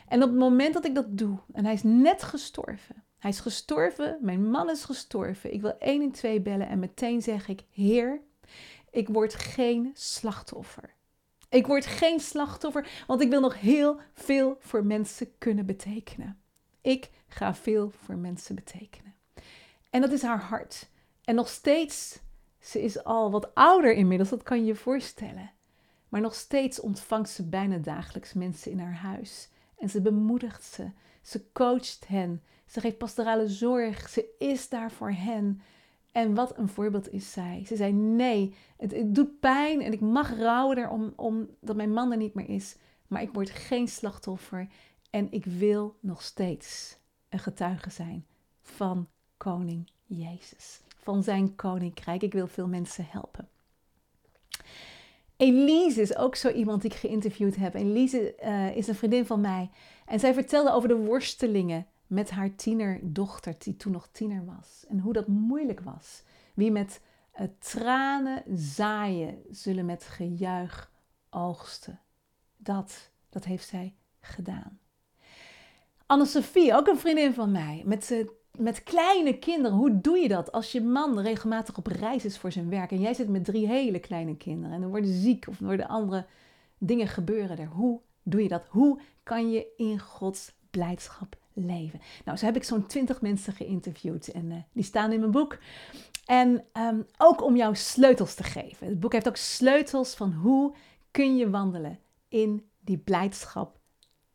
En 0.08 0.22
op 0.22 0.28
het 0.28 0.38
moment 0.38 0.74
dat 0.74 0.84
ik 0.84 0.94
dat 0.94 1.18
doe, 1.18 1.38
en 1.52 1.64
hij 1.64 1.74
is 1.74 1.82
net 1.82 2.22
gestorven. 2.22 3.04
Hij 3.18 3.30
is 3.30 3.40
gestorven, 3.40 4.18
mijn 4.20 4.50
man 4.50 4.70
is 4.70 4.84
gestorven. 4.84 5.52
Ik 5.52 5.60
wil 5.60 5.76
112 5.80 6.42
bellen 6.42 6.68
en 6.68 6.78
meteen 6.78 7.22
zeg 7.22 7.48
ik, 7.48 7.62
Heer, 7.70 8.20
ik 8.90 9.08
word 9.08 9.34
geen 9.34 9.90
slachtoffer. 9.94 10.94
Ik 11.48 11.66
word 11.66 11.86
geen 11.86 12.20
slachtoffer, 12.20 13.04
want 13.06 13.20
ik 13.20 13.30
wil 13.30 13.40
nog 13.40 13.60
heel 13.60 14.00
veel 14.14 14.56
voor 14.60 14.84
mensen 14.84 15.38
kunnen 15.38 15.66
betekenen. 15.66 16.40
Ik 16.80 17.10
ga 17.26 17.54
veel 17.54 17.90
voor 17.90 18.16
mensen 18.16 18.54
betekenen. 18.54 19.14
En 19.90 20.00
dat 20.00 20.12
is 20.12 20.22
haar 20.22 20.42
hart. 20.42 20.88
En 21.24 21.34
nog 21.34 21.48
steeds, 21.48 22.18
ze 22.58 22.82
is 22.82 23.04
al 23.04 23.30
wat 23.30 23.54
ouder 23.54 23.94
inmiddels, 23.94 24.30
dat 24.30 24.42
kan 24.42 24.58
je 24.58 24.64
je 24.64 24.74
voorstellen. 24.74 25.50
Maar 26.12 26.20
nog 26.20 26.34
steeds 26.34 26.80
ontvangt 26.80 27.30
ze 27.30 27.48
bijna 27.48 27.76
dagelijks 27.76 28.32
mensen 28.32 28.70
in 28.70 28.78
haar 28.78 28.94
huis. 28.94 29.48
En 29.78 29.90
ze 29.90 30.00
bemoedigt 30.00 30.64
ze. 30.64 30.90
Ze 31.22 31.52
coacht 31.52 32.08
hen. 32.08 32.42
Ze 32.66 32.80
geeft 32.80 32.98
pastorale 32.98 33.48
zorg. 33.48 34.08
Ze 34.08 34.34
is 34.38 34.68
daar 34.68 34.90
voor 34.90 35.10
hen. 35.10 35.62
En 36.10 36.34
wat 36.34 36.58
een 36.58 36.68
voorbeeld 36.68 37.12
is 37.12 37.32
zij. 37.32 37.64
Ze 37.66 37.76
zei: 37.76 37.92
Nee, 37.92 38.54
het, 38.76 39.14
doet 39.14 39.40
pijn 39.40 39.82
en 39.82 39.92
ik 39.92 40.00
mag 40.00 40.38
rouwen 40.38 40.78
erom 40.78 41.12
om, 41.16 41.48
dat 41.60 41.76
mijn 41.76 41.92
man 41.92 42.10
er 42.10 42.16
niet 42.16 42.34
meer 42.34 42.48
is. 42.48 42.76
Maar 43.06 43.22
ik 43.22 43.32
word 43.32 43.50
geen 43.50 43.88
slachtoffer 43.88 44.68
en 45.10 45.26
ik 45.30 45.44
wil 45.44 45.96
nog 46.00 46.22
steeds 46.22 46.98
een 47.28 47.38
getuige 47.38 47.90
zijn 47.90 48.26
van 48.60 49.08
Koning 49.36 49.90
Jezus, 50.04 50.80
van 50.96 51.22
zijn 51.22 51.54
koninkrijk. 51.54 52.22
Ik 52.22 52.32
wil 52.32 52.46
veel 52.46 52.68
mensen 52.68 53.06
helpen. 53.08 53.48
Elise 55.42 56.00
is 56.00 56.16
ook 56.16 56.36
zo 56.36 56.50
iemand 56.50 56.82
die 56.82 56.90
ik 56.90 56.96
geïnterviewd 56.96 57.56
heb. 57.56 57.74
Elise 57.74 58.34
uh, 58.44 58.76
is 58.76 58.88
een 58.88 58.94
vriendin 58.94 59.26
van 59.26 59.40
mij. 59.40 59.70
En 60.06 60.20
zij 60.20 60.34
vertelde 60.34 60.72
over 60.72 60.88
de 60.88 60.96
worstelingen 60.96 61.86
met 62.06 62.30
haar 62.30 62.54
tienerdochter, 62.54 63.54
die 63.58 63.76
toen 63.76 63.92
nog 63.92 64.08
tiener 64.12 64.44
was. 64.44 64.84
En 64.88 64.98
hoe 64.98 65.12
dat 65.12 65.26
moeilijk 65.26 65.80
was. 65.80 66.22
Wie 66.54 66.70
met 66.70 67.00
uh, 67.40 67.46
tranen 67.58 68.42
zaaien, 68.54 69.42
zullen 69.50 69.86
met 69.86 70.04
gejuich 70.04 70.90
oogsten. 71.30 72.00
Dat, 72.56 73.10
dat 73.28 73.44
heeft 73.44 73.68
zij 73.68 73.94
gedaan. 74.20 74.78
Anne-Sophie, 76.06 76.74
ook 76.74 76.86
een 76.86 76.98
vriendin 76.98 77.34
van 77.34 77.50
mij, 77.50 77.82
met, 77.84 78.24
met 78.58 78.82
kleine 78.82 79.38
kinderen. 79.38 79.76
Hoe 79.76 80.00
doe 80.00 80.18
je 80.18 80.28
dat 80.28 80.52
als 80.52 80.72
je 80.72 80.80
man 80.80 81.20
regelmatig 81.20 81.76
op 81.76 81.86
reis 81.86 82.24
is 82.24 82.38
voor 82.38 82.52
zijn 82.52 82.70
werk 82.70 82.90
en 82.90 83.00
jij 83.00 83.14
zit 83.14 83.28
met 83.28 83.44
drie 83.44 83.66
hele 83.66 83.98
kleine 83.98 84.36
kinderen 84.36 84.74
en 84.74 84.80
dan 84.80 84.90
worden 84.90 85.14
ziek 85.14 85.46
of 85.48 85.58
worden 85.58 85.88
andere 85.88 86.26
dingen 86.78 87.08
gebeuren 87.08 87.58
er? 87.58 87.66
Hoe 87.66 88.00
doe 88.22 88.42
je 88.42 88.48
dat? 88.48 88.66
Hoe 88.68 89.00
kan 89.22 89.50
je 89.50 89.66
in 89.76 89.98
Gods 89.98 90.52
blijdschap 90.70 91.36
leven? 91.52 92.00
Nou, 92.24 92.38
zo 92.38 92.44
heb 92.44 92.56
ik 92.56 92.64
zo'n 92.64 92.86
twintig 92.86 93.20
mensen 93.20 93.52
geïnterviewd 93.52 94.28
en 94.28 94.50
uh, 94.50 94.56
die 94.72 94.84
staan 94.84 95.12
in 95.12 95.20
mijn 95.20 95.32
boek. 95.32 95.58
En 96.26 96.64
um, 96.72 97.06
ook 97.18 97.44
om 97.44 97.56
jou 97.56 97.74
sleutels 97.74 98.34
te 98.34 98.42
geven. 98.42 98.86
Het 98.86 99.00
boek 99.00 99.12
heeft 99.12 99.28
ook 99.28 99.36
sleutels 99.36 100.14
van 100.14 100.32
hoe 100.32 100.74
kun 101.10 101.36
je 101.36 101.50
wandelen 101.50 101.98
in 102.28 102.66
die 102.80 102.98
blijdschap 102.98 103.80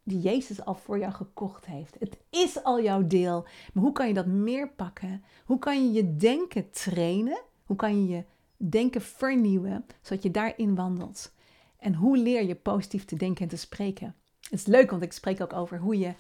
die 0.08 0.20
Jezus 0.20 0.66
al 0.66 0.76
voor 0.76 1.00
jou 1.00 1.14
gekocht 1.14 1.66
heeft. 1.66 1.96
Het 2.00 2.18
is 2.30 2.64
al 2.64 2.82
jouw 2.82 3.08
deel. 3.08 3.46
Maar 3.74 3.84
hoe 3.84 3.92
kan 3.92 4.08
je 4.08 4.14
dat 4.14 4.26
meer 4.26 4.70
pakken? 4.70 5.24
Hoe 5.46 5.60
kan 5.60 5.86
je 5.86 5.92
je 5.92 6.16
denken 6.16 6.72
trainen? 6.72 7.42
Hoe 7.66 7.76
kan 7.76 8.02
je 8.02 8.16
je 8.16 8.24
denken 8.58 9.02
vernieuwen, 9.02 9.86
zodat 10.02 10.24
je 10.24 10.32
daarin 10.32 10.76
wandelt? 10.76 11.34
En 11.80 11.94
hoe 11.94 12.18
leer 12.18 12.44
je 12.44 12.56
positief 12.56 13.06
te 13.06 13.16
denken 13.16 13.44
en 13.44 13.50
te 13.50 13.58
spreken? 13.58 14.16
Het 14.42 14.60
is 14.60 14.66
leuk, 14.66 14.90
want 14.90 15.04
ik 15.04 15.14
spreek 15.14 15.42
ook 15.42 15.54
over 15.54 15.80
hoe 15.80 15.98
je, 15.98 16.14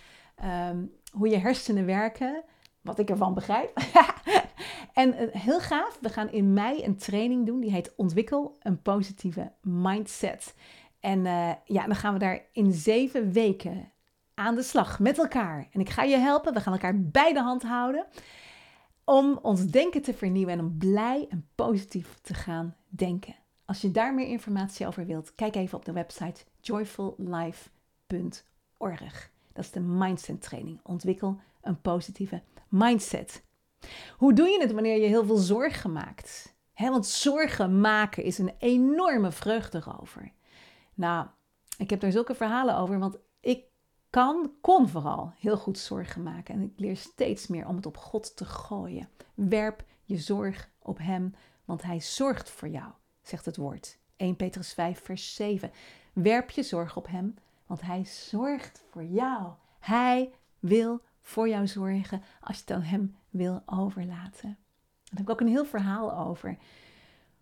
um, 0.69 0.91
hoe 1.11 1.29
je 1.29 1.37
hersenen 1.37 1.85
werken, 1.85 2.43
wat 2.81 2.99
ik 2.99 3.09
ervan 3.09 3.33
begrijp. 3.33 3.77
en 4.93 5.13
uh, 5.13 5.33
heel 5.41 5.59
gaaf, 5.59 5.97
we 6.01 6.09
gaan 6.09 6.31
in 6.31 6.53
mei 6.53 6.83
een 6.83 6.97
training 6.97 7.45
doen, 7.45 7.59
die 7.59 7.71
heet 7.71 7.93
Ontwikkel 7.95 8.57
een 8.59 8.81
positieve 8.81 9.51
mindset. 9.61 10.53
En 11.07 11.25
uh, 11.25 11.51
ja, 11.65 11.85
dan 11.85 11.95
gaan 11.95 12.13
we 12.13 12.19
daar 12.19 12.45
in 12.51 12.71
zeven 12.71 13.31
weken 13.31 13.91
aan 14.33 14.55
de 14.55 14.63
slag 14.63 14.99
met 14.99 15.17
elkaar. 15.17 15.67
En 15.71 15.79
ik 15.79 15.89
ga 15.89 16.03
je 16.03 16.17
helpen. 16.17 16.53
We 16.53 16.59
gaan 16.59 16.73
elkaar 16.73 17.01
bij 17.01 17.33
de 17.33 17.41
hand 17.41 17.63
houden. 17.63 18.05
Om 19.03 19.39
ons 19.41 19.65
denken 19.65 20.01
te 20.01 20.13
vernieuwen 20.13 20.53
en 20.53 20.59
om 20.59 20.77
blij 20.77 21.25
en 21.29 21.47
positief 21.55 22.19
te 22.21 22.33
gaan 22.33 22.75
denken. 22.87 23.35
Als 23.65 23.81
je 23.81 23.91
daar 23.91 24.13
meer 24.13 24.27
informatie 24.27 24.87
over 24.87 25.05
wilt, 25.05 25.35
kijk 25.35 25.55
even 25.55 25.77
op 25.77 25.85
de 25.85 25.91
website 25.91 26.43
joyfullife.org. 26.61 29.31
Dat 29.53 29.63
is 29.63 29.71
de 29.71 29.79
mindset 29.79 30.41
training. 30.41 30.79
Ontwikkel 30.83 31.39
een 31.61 31.81
positieve 31.81 32.41
mindset. 32.69 33.43
Hoe 34.17 34.33
doe 34.33 34.47
je 34.47 34.61
het 34.61 34.71
wanneer 34.71 35.01
je 35.01 35.07
heel 35.07 35.25
veel 35.25 35.37
zorgen 35.37 35.91
maakt? 35.91 36.55
Want 36.75 37.05
zorgen 37.05 37.81
maken 37.81 38.23
is 38.23 38.37
een 38.37 38.53
enorme 38.57 39.31
vreugde 39.31 39.83
over. 39.99 40.35
Nou, 40.97 41.27
ik 41.77 41.89
heb 41.89 41.99
daar 41.99 42.11
zulke 42.11 42.35
verhalen 42.35 42.77
over, 42.77 42.99
want 42.99 43.17
ik 43.39 43.63
kan, 44.09 44.51
kon 44.61 44.89
vooral 44.89 45.33
heel 45.39 45.57
goed 45.57 45.77
zorgen 45.77 46.23
maken. 46.23 46.55
En 46.55 46.61
ik 46.61 46.73
leer 46.75 46.97
steeds 46.97 47.47
meer 47.47 47.67
om 47.67 47.75
het 47.75 47.85
op 47.85 47.97
God 47.97 48.35
te 48.35 48.45
gooien. 48.45 49.09
Werp 49.33 49.83
je 50.03 50.17
zorg 50.17 50.69
op 50.79 50.97
Hem, 50.97 51.35
want 51.65 51.83
Hij 51.83 52.01
zorgt 52.01 52.49
voor 52.49 52.67
jou, 52.67 52.91
zegt 53.21 53.45
het 53.45 53.57
woord. 53.57 53.97
1 54.15 54.35
Petrus 54.35 54.73
5, 54.73 55.03
vers 55.03 55.35
7. 55.35 55.71
Werp 56.13 56.49
je 56.49 56.63
zorg 56.63 56.97
op 56.97 57.07
Hem, 57.07 57.35
want 57.65 57.81
Hij 57.81 58.05
zorgt 58.05 58.83
voor 58.89 59.03
jou. 59.03 59.51
Hij 59.79 60.33
wil 60.59 61.01
voor 61.21 61.49
jou 61.49 61.67
zorgen 61.67 62.23
als 62.41 62.55
je 62.55 62.61
het 62.61 62.71
aan 62.71 62.81
Hem 62.81 63.15
wil 63.29 63.61
overlaten. 63.65 64.57
Daar 65.03 65.17
heb 65.17 65.19
ik 65.19 65.29
ook 65.29 65.41
een 65.41 65.47
heel 65.47 65.65
verhaal 65.65 66.17
over. 66.17 66.57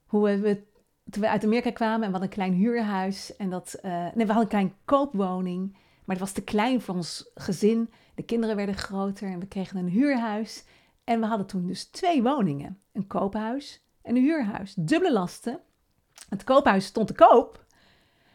Hoe 0.06 0.40
we 0.40 0.64
toen 1.10 1.22
we 1.22 1.30
uit 1.30 1.44
Amerika 1.44 1.72
kwamen 1.72 2.02
en 2.02 2.12
we 2.12 2.18
hadden 2.18 2.30
een 2.30 2.36
klein 2.36 2.54
huurhuis. 2.54 3.36
En 3.36 3.50
dat, 3.50 3.80
uh, 3.86 3.92
nee, 3.92 4.26
we 4.26 4.34
hadden 4.34 4.42
een 4.42 4.48
klein 4.48 4.76
koopwoning. 4.86 5.72
Maar 5.74 6.16
het 6.16 6.26
was 6.26 6.32
te 6.32 6.44
klein 6.44 6.82
voor 6.82 6.96
ons 6.96 7.32
gezin. 7.36 7.92
De 8.16 8.24
kinderen 8.24 8.56
werden 8.56 8.76
groter 8.76 9.30
en 9.30 9.40
we 9.40 9.48
kregen 9.48 9.78
een 9.78 9.88
huurhuis. 9.88 10.66
En 11.04 11.20
we 11.20 11.26
hadden 11.26 11.48
toen 11.48 11.68
dus 11.68 11.86
twee 11.86 12.24
woningen: 12.24 12.80
een 12.94 13.08
koophuis 13.08 13.86
en 14.02 14.16
een 14.16 14.24
huurhuis. 14.24 14.74
Dubbele 14.74 15.14
lasten. 15.14 15.60
Het 16.30 16.44
koophuis 16.44 16.86
stond 16.86 17.08
te 17.08 17.14
koop. 17.14 17.66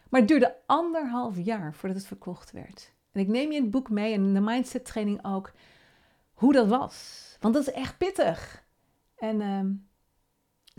Maar 0.08 0.20
het 0.20 0.28
duurde 0.28 0.56
anderhalf 0.66 1.38
jaar 1.38 1.74
voordat 1.74 1.98
het 1.98 2.06
verkocht 2.06 2.50
werd. 2.50 2.92
En 3.12 3.20
ik 3.20 3.28
neem 3.28 3.50
je 3.50 3.56
in 3.56 3.62
het 3.62 3.70
boek 3.70 3.90
mee 3.90 4.12
en 4.14 4.24
in 4.24 4.34
de 4.34 4.40
mindset 4.40 4.84
training 4.84 5.24
ook 5.24 5.52
hoe 6.32 6.52
dat 6.52 6.68
was. 6.68 7.26
Want 7.40 7.54
dat 7.54 7.66
is 7.66 7.72
echt 7.72 7.98
pittig. 7.98 8.64
En 9.16 9.40
uh, 9.40 9.60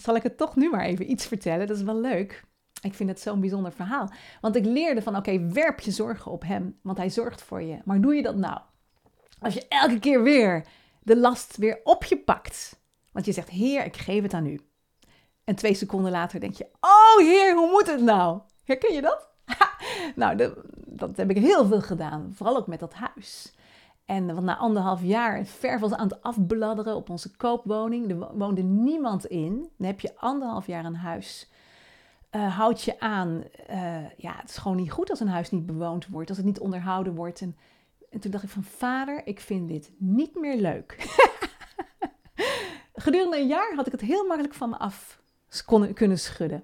zal 0.02 0.16
ik 0.16 0.24
het 0.24 0.38
toch 0.38 0.56
nu 0.56 0.70
maar 0.70 0.86
even 0.86 1.12
iets 1.12 1.26
vertellen. 1.26 1.68
Dat 1.68 1.78
is 1.78 1.84
wel 1.84 2.00
leuk. 2.00 2.44
Ik 2.82 2.94
vind 2.94 3.10
het 3.10 3.20
zo'n 3.20 3.40
bijzonder 3.40 3.72
verhaal. 3.72 4.10
Want 4.42 4.56
ik 4.56 4.66
leerde 4.66 5.02
van, 5.02 5.16
oké, 5.16 5.48
werp 5.50 5.80
je 5.80 5.92
zorgen 5.92 6.32
op 6.32 6.44
hem, 6.44 6.80
want 6.82 6.98
hij 6.98 7.10
zorgt 7.10 7.42
voor 7.42 7.62
je. 7.62 7.80
Maar 7.86 8.02
doe 8.02 8.16
je 8.16 8.22
dat 8.22 8.36
nou? 8.36 8.60
Als 9.40 9.54
je 9.54 9.66
elke 9.68 10.00
keer 10.00 10.24
weer 10.24 10.66
de 11.04 11.18
last 11.18 11.58
weer 11.58 11.80
op 11.84 12.04
je 12.04 12.18
pakt. 12.18 12.80
Want 13.12 13.26
je 13.26 13.32
zegt, 13.32 13.50
heer, 13.50 13.86
ik 13.86 13.98
geef 13.98 14.22
het 14.22 14.34
aan 14.34 14.46
u. 14.46 14.60
En 15.44 15.56
twee 15.56 15.74
seconden 15.74 16.12
later 16.12 16.40
denk 16.40 16.54
je, 16.54 16.68
oh 16.80 17.28
heer, 17.28 17.56
hoe 17.56 17.70
moet 17.70 17.88
het 17.88 18.02
nou? 18.02 18.40
Herken 18.64 18.94
je 18.94 19.02
dat? 19.02 19.30
nou, 20.16 20.36
dat, 20.36 20.54
dat 20.86 21.18
heb 21.18 21.30
ik 21.30 21.38
heel 21.38 21.66
veel 21.66 21.82
gedaan. 21.82 22.32
Vooral 22.34 22.58
ook 22.58 22.68
met 22.68 22.80
dat 22.80 22.94
huis. 22.94 23.54
En 24.12 24.44
na 24.44 24.58
anderhalf 24.58 25.04
jaar, 25.04 25.46
ver 25.46 25.80
was 25.80 25.94
aan 25.94 26.08
het 26.08 26.22
afbladderen 26.22 26.96
op 26.96 27.10
onze 27.10 27.36
koopwoning. 27.36 28.10
Er 28.10 28.38
woonde 28.38 28.62
niemand 28.62 29.26
in. 29.26 29.70
Dan 29.78 29.88
heb 29.88 30.00
je 30.00 30.18
anderhalf 30.18 30.68
jaar 30.68 30.86
een 30.86 30.96
huis. 30.96 31.50
Uh, 32.32 32.58
houd 32.58 32.82
je 32.82 33.00
aan. 33.00 33.44
Uh, 33.70 34.10
ja, 34.18 34.36
het 34.36 34.50
is 34.50 34.58
gewoon 34.58 34.78
niet 34.78 34.92
goed 34.92 35.10
als 35.10 35.20
een 35.20 35.28
huis 35.28 35.52
niet 35.52 35.66
bewoond 35.66 36.08
wordt. 36.08 36.30
Als 36.30 36.38
het 36.38 36.48
niet 36.48 36.60
onderhouden 36.60 37.16
wordt. 37.16 37.42
En, 37.42 37.58
en 38.10 38.20
toen 38.20 38.32
dacht 38.32 38.44
ik 38.44 38.50
van 38.50 38.64
vader, 38.64 39.28
ik 39.28 39.40
vind 39.40 39.68
dit 39.68 39.92
niet 39.98 40.36
meer 40.36 40.58
leuk. 40.58 40.96
Gedurende 42.94 43.38
een 43.38 43.48
jaar 43.48 43.76
had 43.76 43.86
ik 43.86 43.92
het 43.92 44.02
heel 44.02 44.28
makkelijk 44.28 44.54
van 44.54 44.70
me 44.70 44.78
af 44.78 45.22
kunnen 45.94 46.20
schudden. 46.20 46.64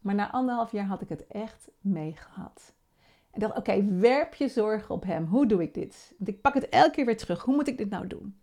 Maar 0.00 0.14
na 0.14 0.30
anderhalf 0.30 0.72
jaar 0.72 0.86
had 0.86 1.00
ik 1.00 1.08
het 1.08 1.26
echt 1.26 1.68
meegehad. 1.80 2.74
En 3.34 3.40
dacht, 3.40 3.56
oké, 3.56 3.84
werp 3.84 4.34
je 4.34 4.48
zorgen 4.48 4.94
op 4.94 5.04
hem. 5.04 5.24
Hoe 5.24 5.46
doe 5.46 5.62
ik 5.62 5.74
dit? 5.74 6.14
Want 6.18 6.28
ik 6.28 6.40
pak 6.40 6.54
het 6.54 6.68
elke 6.68 6.90
keer 6.90 7.04
weer 7.04 7.16
terug. 7.16 7.42
Hoe 7.42 7.54
moet 7.54 7.68
ik 7.68 7.78
dit 7.78 7.90
nou 7.90 8.06
doen? 8.06 8.40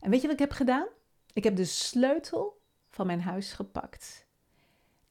En 0.00 0.10
weet 0.10 0.20
je 0.20 0.26
wat 0.26 0.36
ik 0.36 0.42
heb 0.42 0.52
gedaan? 0.52 0.86
Ik 1.32 1.44
heb 1.44 1.56
de 1.56 1.64
sleutel 1.64 2.60
van 2.90 3.06
mijn 3.06 3.20
huis 3.20 3.52
gepakt. 3.52 4.26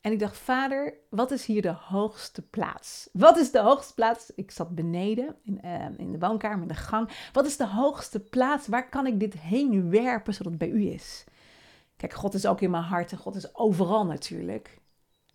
En 0.02 0.12
ik 0.12 0.20
dacht, 0.20 0.38
vader, 0.38 0.94
wat 1.10 1.32
is 1.32 1.46
hier 1.46 1.62
de 1.62 1.76
hoogste 1.80 2.42
plaats? 2.42 3.10
Wat 3.12 3.38
is 3.38 3.52
de 3.52 3.60
hoogste 3.60 3.94
plaats? 3.94 4.32
Ik 4.36 4.52
zat 4.52 4.76
beneden 4.76 5.36
in, 5.44 5.60
uh, 5.66 5.86
in 5.98 6.12
de 6.12 6.20
woonkamer, 6.20 6.62
in 6.62 6.68
de 6.68 6.74
gang. 6.74 7.10
Wat 7.34 7.46
is 7.46 7.58
de 7.58 7.68
hoogste 7.68 8.20
plaats? 8.20 8.68
Waar 8.68 8.90
kan 8.90 9.08
ik 9.08 9.20
dit 9.20 9.34
heen 9.34 9.90
werpen 9.90 10.34
zodat 10.34 10.52
het 10.52 10.62
bij 10.62 10.70
u 10.70 10.92
is? 10.92 11.24
Kijk, 11.98 12.14
God 12.14 12.34
is 12.34 12.46
ook 12.46 12.62
in 12.62 12.72
mijn 12.72 12.84
hart 12.84 13.12
en 13.12 13.18
God 13.18 13.36
is 13.36 13.56
overal 13.56 14.06
natuurlijk. 14.06 14.82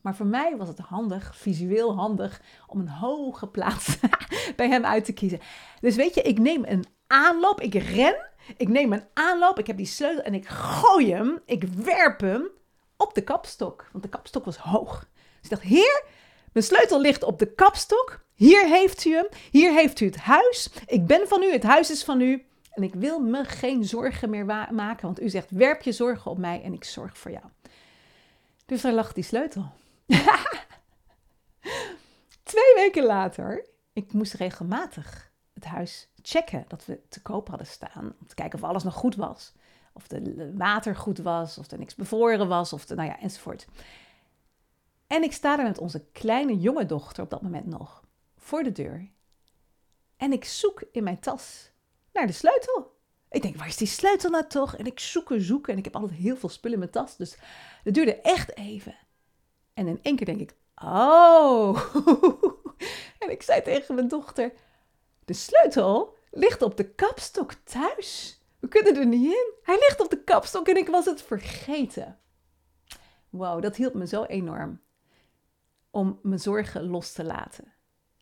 Maar 0.00 0.16
voor 0.16 0.26
mij 0.26 0.56
was 0.56 0.68
het 0.68 0.78
handig, 0.78 1.36
visueel 1.36 1.94
handig, 1.94 2.40
om 2.66 2.80
een 2.80 2.88
hoge 2.88 3.46
plaats 3.46 3.98
bij 4.56 4.68
hem 4.68 4.84
uit 4.84 5.04
te 5.04 5.12
kiezen. 5.12 5.40
Dus 5.80 5.96
weet 5.96 6.14
je, 6.14 6.22
ik 6.22 6.38
neem 6.38 6.64
een 6.64 6.84
aanloop, 7.06 7.60
ik 7.60 7.74
ren, 7.74 8.16
ik 8.56 8.68
neem 8.68 8.92
een 8.92 9.04
aanloop, 9.14 9.58
ik 9.58 9.66
heb 9.66 9.76
die 9.76 9.86
sleutel 9.86 10.22
en 10.22 10.34
ik 10.34 10.48
gooi 10.48 11.12
hem, 11.12 11.40
ik 11.44 11.62
werp 11.62 12.20
hem 12.20 12.48
op 12.96 13.14
de 13.14 13.22
kapstok. 13.22 13.88
Want 13.92 14.04
de 14.04 14.10
kapstok 14.10 14.44
was 14.44 14.56
hoog. 14.56 14.98
Dus 14.98 15.42
ik 15.42 15.50
dacht, 15.50 15.62
heer, 15.62 16.04
mijn 16.52 16.64
sleutel 16.64 17.00
ligt 17.00 17.22
op 17.22 17.38
de 17.38 17.54
kapstok. 17.54 18.24
Hier 18.34 18.66
heeft 18.66 19.04
u 19.04 19.14
hem, 19.14 19.28
hier 19.50 19.72
heeft 19.72 20.00
u 20.00 20.06
het 20.06 20.16
huis. 20.16 20.70
Ik 20.86 21.06
ben 21.06 21.28
van 21.28 21.42
u, 21.42 21.52
het 21.52 21.62
huis 21.62 21.90
is 21.90 22.04
van 22.04 22.20
u. 22.20 22.46
En 22.70 22.82
ik 22.82 22.94
wil 22.94 23.18
me 23.18 23.44
geen 23.44 23.84
zorgen 23.84 24.30
meer 24.30 24.44
maken, 24.70 25.06
want 25.06 25.22
u 25.22 25.28
zegt, 25.28 25.50
werp 25.50 25.82
je 25.82 25.92
zorgen 25.92 26.30
op 26.30 26.38
mij 26.38 26.62
en 26.62 26.72
ik 26.72 26.84
zorg 26.84 27.18
voor 27.18 27.30
jou. 27.30 27.44
Dus 28.66 28.80
daar 28.80 28.92
lag 28.92 29.12
die 29.12 29.24
sleutel. 29.24 29.70
Twee 32.42 32.74
weken 32.74 33.04
later, 33.04 33.66
ik 33.92 34.12
moest 34.12 34.32
regelmatig 34.32 35.30
het 35.54 35.64
huis 35.64 36.08
checken 36.22 36.64
dat 36.68 36.84
we 36.84 37.00
te 37.08 37.22
koop 37.22 37.48
hadden 37.48 37.66
staan. 37.66 38.14
Om 38.20 38.26
te 38.26 38.34
kijken 38.34 38.58
of 38.58 38.68
alles 38.68 38.82
nog 38.82 38.94
goed 38.94 39.16
was. 39.16 39.52
Of 39.92 40.08
de 40.08 40.52
water 40.56 40.96
goed 40.96 41.18
was, 41.18 41.58
of 41.58 41.70
er 41.70 41.78
niks 41.78 41.94
bevroren 41.94 42.48
was, 42.48 42.72
of 42.72 42.88
nou 42.88 43.08
ja, 43.08 43.20
enzovoort. 43.20 43.66
En 45.06 45.22
ik 45.22 45.32
sta 45.32 45.56
daar 45.56 45.66
met 45.66 45.78
onze 45.78 46.04
kleine 46.12 46.58
jonge 46.58 46.86
dochter 46.86 47.22
op 47.22 47.30
dat 47.30 47.42
moment 47.42 47.66
nog 47.66 48.04
voor 48.36 48.62
de 48.62 48.72
deur. 48.72 49.10
En 50.16 50.32
ik 50.32 50.44
zoek 50.44 50.82
in 50.92 51.04
mijn 51.04 51.20
tas 51.20 51.70
naar 52.12 52.26
de 52.26 52.32
sleutel. 52.32 52.96
Ik 53.30 53.42
denk, 53.42 53.56
waar 53.56 53.66
is 53.66 53.76
die 53.76 53.86
sleutel 53.86 54.30
nou 54.30 54.46
toch? 54.46 54.76
En 54.76 54.86
ik 54.86 55.00
zoek 55.00 55.30
en 55.30 55.40
zoek. 55.40 55.68
En 55.68 55.78
ik 55.78 55.84
heb 55.84 55.94
altijd 55.94 56.20
heel 56.20 56.36
veel 56.36 56.48
spullen 56.48 56.72
in 56.72 56.78
mijn 56.78 56.90
tas. 56.90 57.16
Dus 57.16 57.36
het 57.82 57.94
duurde 57.94 58.20
echt 58.20 58.56
even. 58.56 58.94
En 59.78 59.86
in 59.86 59.98
één 60.02 60.16
keer 60.16 60.26
denk 60.26 60.40
ik, 60.40 60.56
Oh. 60.82 61.94
en 63.18 63.30
ik 63.30 63.42
zei 63.42 63.62
tegen 63.62 63.94
mijn 63.94 64.08
dochter: 64.08 64.52
De 65.24 65.32
sleutel 65.32 66.16
ligt 66.30 66.62
op 66.62 66.76
de 66.76 66.94
kapstok 66.94 67.52
thuis. 67.52 68.40
We 68.60 68.68
kunnen 68.68 68.96
er 68.96 69.06
niet 69.06 69.24
in. 69.24 69.52
Hij 69.62 69.74
ligt 69.74 70.00
op 70.00 70.10
de 70.10 70.24
kapstok 70.24 70.68
en 70.68 70.76
ik 70.76 70.88
was 70.88 71.04
het 71.04 71.22
vergeten. 71.22 72.18
Wow, 73.28 73.62
dat 73.62 73.76
hielp 73.76 73.94
me 73.94 74.06
zo 74.06 74.24
enorm 74.24 74.80
om 75.90 76.18
mijn 76.22 76.40
zorgen 76.40 76.86
los 76.86 77.12
te 77.12 77.24
laten. 77.24 77.72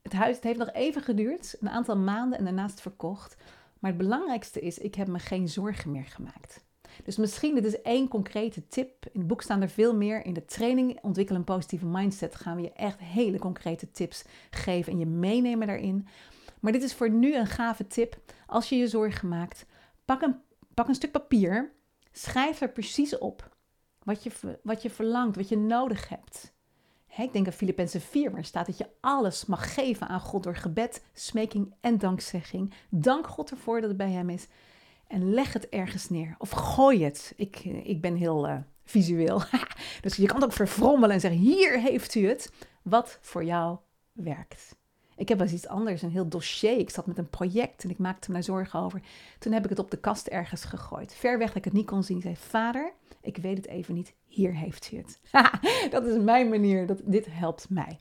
Het 0.03 0.13
huis 0.13 0.35
het 0.35 0.45
heeft 0.45 0.59
nog 0.59 0.73
even 0.73 1.03
geduurd, 1.03 1.57
een 1.61 1.69
aantal 1.69 1.97
maanden 1.97 2.39
en 2.39 2.45
daarnaast 2.45 2.81
verkocht. 2.81 3.37
Maar 3.79 3.91
het 3.91 4.01
belangrijkste 4.01 4.61
is, 4.61 4.79
ik 4.79 4.95
heb 4.95 5.09
me 5.09 5.19
geen 5.19 5.49
zorgen 5.49 5.91
meer 5.91 6.07
gemaakt. 6.07 6.66
Dus 7.05 7.17
misschien, 7.17 7.55
dit 7.55 7.65
is 7.65 7.83
één 7.83 8.09
concrete 8.09 8.69
tip. 8.69 9.07
In 9.13 9.19
het 9.19 9.29
boek 9.29 9.43
staan 9.43 9.63
er 9.63 9.69
veel 9.69 9.95
meer. 9.97 10.25
In 10.25 10.33
de 10.33 10.45
training 10.45 10.99
Ontwikkel 11.03 11.37
een 11.37 11.45
positieve 11.45 11.87
mindset 11.87 12.35
gaan 12.35 12.57
we 12.57 12.63
je 12.63 12.73
echt 12.73 12.99
hele 13.01 13.39
concrete 13.39 13.91
tips 13.91 14.25
geven 14.51 14.93
en 14.93 14.99
je 14.99 15.07
meenemen 15.07 15.67
daarin. 15.67 16.09
Maar 16.61 16.73
dit 16.73 16.83
is 16.83 16.95
voor 16.95 17.11
nu 17.11 17.37
een 17.37 17.47
gave 17.47 17.87
tip. 17.87 18.17
Als 18.47 18.69
je 18.69 18.77
je 18.77 18.89
zorgen 18.89 19.29
maakt, 19.29 19.67
pak 20.05 20.23
een, 20.23 20.37
pak 20.75 20.89
een 20.89 20.95
stuk 20.95 21.11
papier. 21.13 21.73
Schrijf 22.13 22.61
er 22.61 22.73
precies 22.73 23.19
op 23.19 23.57
wat 24.03 24.23
je, 24.23 24.59
wat 24.63 24.83
je 24.83 24.91
verlangt, 24.91 25.37
wat 25.37 25.49
je 25.49 25.57
nodig 25.57 26.09
hebt. 26.09 26.55
ik 27.17 27.33
denk 27.33 27.47
aan 27.47 27.53
Filippenzen 27.53 28.01
4, 28.01 28.31
waar 28.31 28.45
staat 28.45 28.67
dat 28.67 28.79
je 28.79 28.89
alles 29.01 29.47
mag 29.47 29.75
geven 29.75 30.09
aan 30.09 30.21
God 30.21 30.43
door 30.43 30.57
gebed, 30.57 31.05
smeking 31.13 31.75
en 31.81 31.99
dankzegging. 31.99 32.75
Dank 32.89 33.27
God 33.27 33.51
ervoor 33.51 33.81
dat 33.81 33.89
het 33.89 33.99
bij 33.99 34.11
Hem 34.11 34.31
is 34.31 34.47
en 35.07 35.35
leg 35.35 35.53
het 35.53 35.69
ergens 35.69 36.09
neer. 36.09 36.35
Of 36.39 36.51
gooi 36.51 37.05
het. 37.05 37.33
Ik, 37.37 37.65
ik 37.65 38.01
ben 38.01 38.15
heel 38.15 38.49
uh, 38.49 38.57
visueel. 38.85 39.43
dus 40.01 40.17
je 40.17 40.27
kan 40.27 40.37
het 40.37 40.45
ook 40.45 40.53
verfrommelen 40.53 41.15
en 41.15 41.21
zeggen: 41.21 41.41
Hier 41.41 41.81
heeft 41.81 42.15
u 42.15 42.29
het. 42.29 42.53
Wat 42.83 43.19
voor 43.21 43.45
jou 43.45 43.77
werkt. 44.13 44.77
Ik 45.17 45.29
heb 45.29 45.39
wel 45.39 45.47
eens 45.47 45.57
iets 45.57 45.69
anders, 45.69 46.03
een 46.03 46.11
heel 46.11 46.29
dossier. 46.29 46.79
Ik 46.79 46.91
zat 46.91 47.07
met 47.07 47.19
een 47.19 47.31
project 47.31 47.85
en 47.85 47.91
ik 47.91 47.99
maakte 47.99 48.29
me 48.29 48.35
daar 48.35 48.43
zorgen 48.43 48.81
over. 48.81 49.03
Toen 49.39 49.53
heb 49.53 49.65
ik 49.65 49.71
het 49.71 49.79
op 49.79 49.91
de 49.91 49.97
kast 49.97 50.27
ergens 50.27 50.65
gegooid. 50.65 51.15
Ver 51.15 51.39
weg 51.39 51.49
dat 51.49 51.57
ik 51.57 51.65
het 51.65 51.73
niet 51.73 51.87
kon 51.87 52.03
zien. 52.03 52.17
Ik 52.17 52.23
zei: 52.23 52.37
Vader, 52.37 52.93
ik 53.21 53.37
weet 53.37 53.57
het 53.57 53.67
even 53.67 53.95
niet. 53.95 54.15
Hier 54.27 54.55
heeft 54.55 54.93
u 54.93 54.97
het. 54.97 55.21
dat 55.91 56.05
is 56.05 56.23
mijn 56.23 56.49
manier. 56.49 56.87
Dat, 56.87 57.01
dit 57.05 57.27
helpt 57.31 57.67
mij. 57.71 57.99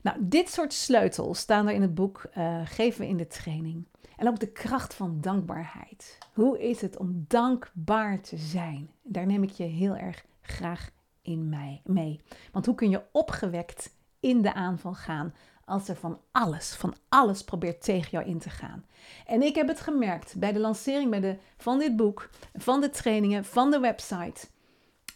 Nou, 0.00 0.16
dit 0.20 0.48
soort 0.48 0.72
sleutels 0.72 1.38
staan 1.38 1.68
er 1.68 1.74
in 1.74 1.82
het 1.82 1.94
boek. 1.94 2.26
Uh, 2.38 2.60
geven 2.64 3.00
we 3.00 3.06
in 3.06 3.16
de 3.16 3.26
training. 3.26 3.84
En 4.24 4.30
ook 4.30 4.40
de 4.40 4.52
kracht 4.52 4.94
van 4.94 5.20
dankbaarheid. 5.20 6.18
Hoe 6.34 6.62
is 6.62 6.80
het 6.80 6.96
om 6.96 7.24
dankbaar 7.28 8.20
te 8.20 8.36
zijn? 8.36 8.90
Daar 9.02 9.26
neem 9.26 9.42
ik 9.42 9.50
je 9.50 9.64
heel 9.64 9.96
erg 9.96 10.24
graag 10.40 10.90
in 11.22 11.48
mij 11.48 11.82
mee. 11.84 12.20
Want 12.52 12.66
hoe 12.66 12.74
kun 12.74 12.90
je 12.90 13.02
opgewekt 13.12 13.96
in 14.20 14.42
de 14.42 14.54
aanval 14.54 14.94
gaan 14.94 15.34
als 15.64 15.88
er 15.88 15.96
van 15.96 16.20
alles, 16.30 16.74
van 16.74 16.94
alles 17.08 17.44
probeert 17.44 17.82
tegen 17.82 18.10
jou 18.10 18.24
in 18.24 18.38
te 18.38 18.50
gaan? 18.50 18.84
En 19.26 19.42
ik 19.42 19.54
heb 19.54 19.68
het 19.68 19.80
gemerkt 19.80 20.36
bij 20.36 20.52
de 20.52 20.60
lancering 20.60 21.16
de, 21.16 21.38
van 21.56 21.78
dit 21.78 21.96
boek, 21.96 22.30
van 22.54 22.80
de 22.80 22.90
trainingen, 22.90 23.44
van 23.44 23.70
de 23.70 23.80
website. 23.80 24.46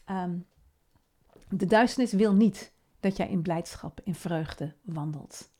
Ehm, 0.04 0.36
de 1.48 1.66
duisternis 1.66 2.12
wil 2.12 2.34
niet 2.34 2.72
dat 3.00 3.16
jij 3.16 3.28
in 3.28 3.42
blijdschap, 3.42 4.00
in 4.04 4.14
vreugde 4.14 4.74
wandelt. 4.82 5.50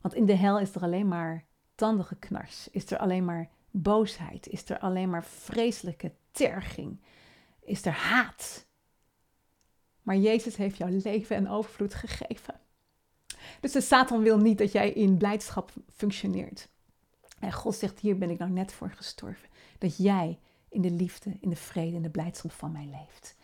Want 0.00 0.14
in 0.14 0.26
de 0.26 0.36
hel 0.36 0.58
is 0.58 0.74
er 0.74 0.82
alleen 0.82 1.08
maar 1.08 1.48
knars? 2.18 2.68
Is 2.70 2.90
er 2.90 2.98
alleen 2.98 3.24
maar 3.24 3.48
boosheid? 3.70 4.48
Is 4.48 4.70
er 4.70 4.78
alleen 4.78 5.10
maar 5.10 5.24
vreselijke 5.24 6.12
terging? 6.30 7.00
Is 7.60 7.84
er 7.84 7.92
haat? 7.92 8.66
Maar 10.02 10.16
Jezus 10.16 10.56
heeft 10.56 10.76
jouw 10.76 10.88
leven 11.02 11.36
en 11.36 11.48
overvloed 11.48 11.94
gegeven. 11.94 12.60
Dus 13.60 13.72
de 13.72 13.80
Satan 13.80 14.22
wil 14.22 14.38
niet 14.38 14.58
dat 14.58 14.72
jij 14.72 14.90
in 14.90 15.16
blijdschap 15.16 15.72
functioneert. 15.94 16.68
En 17.38 17.52
God 17.52 17.74
zegt: 17.74 18.00
Hier 18.00 18.18
ben 18.18 18.30
ik 18.30 18.38
nou 18.38 18.50
net 18.50 18.72
voor 18.72 18.90
gestorven. 18.90 19.48
Dat 19.78 19.96
jij 19.96 20.38
in 20.68 20.80
de 20.80 20.90
liefde, 20.90 21.36
in 21.40 21.48
de 21.48 21.56
vrede, 21.56 21.96
in 21.96 22.02
de 22.02 22.10
blijdschap 22.10 22.52
van 22.52 22.72
mij 22.72 22.88
leeft. 22.90 23.36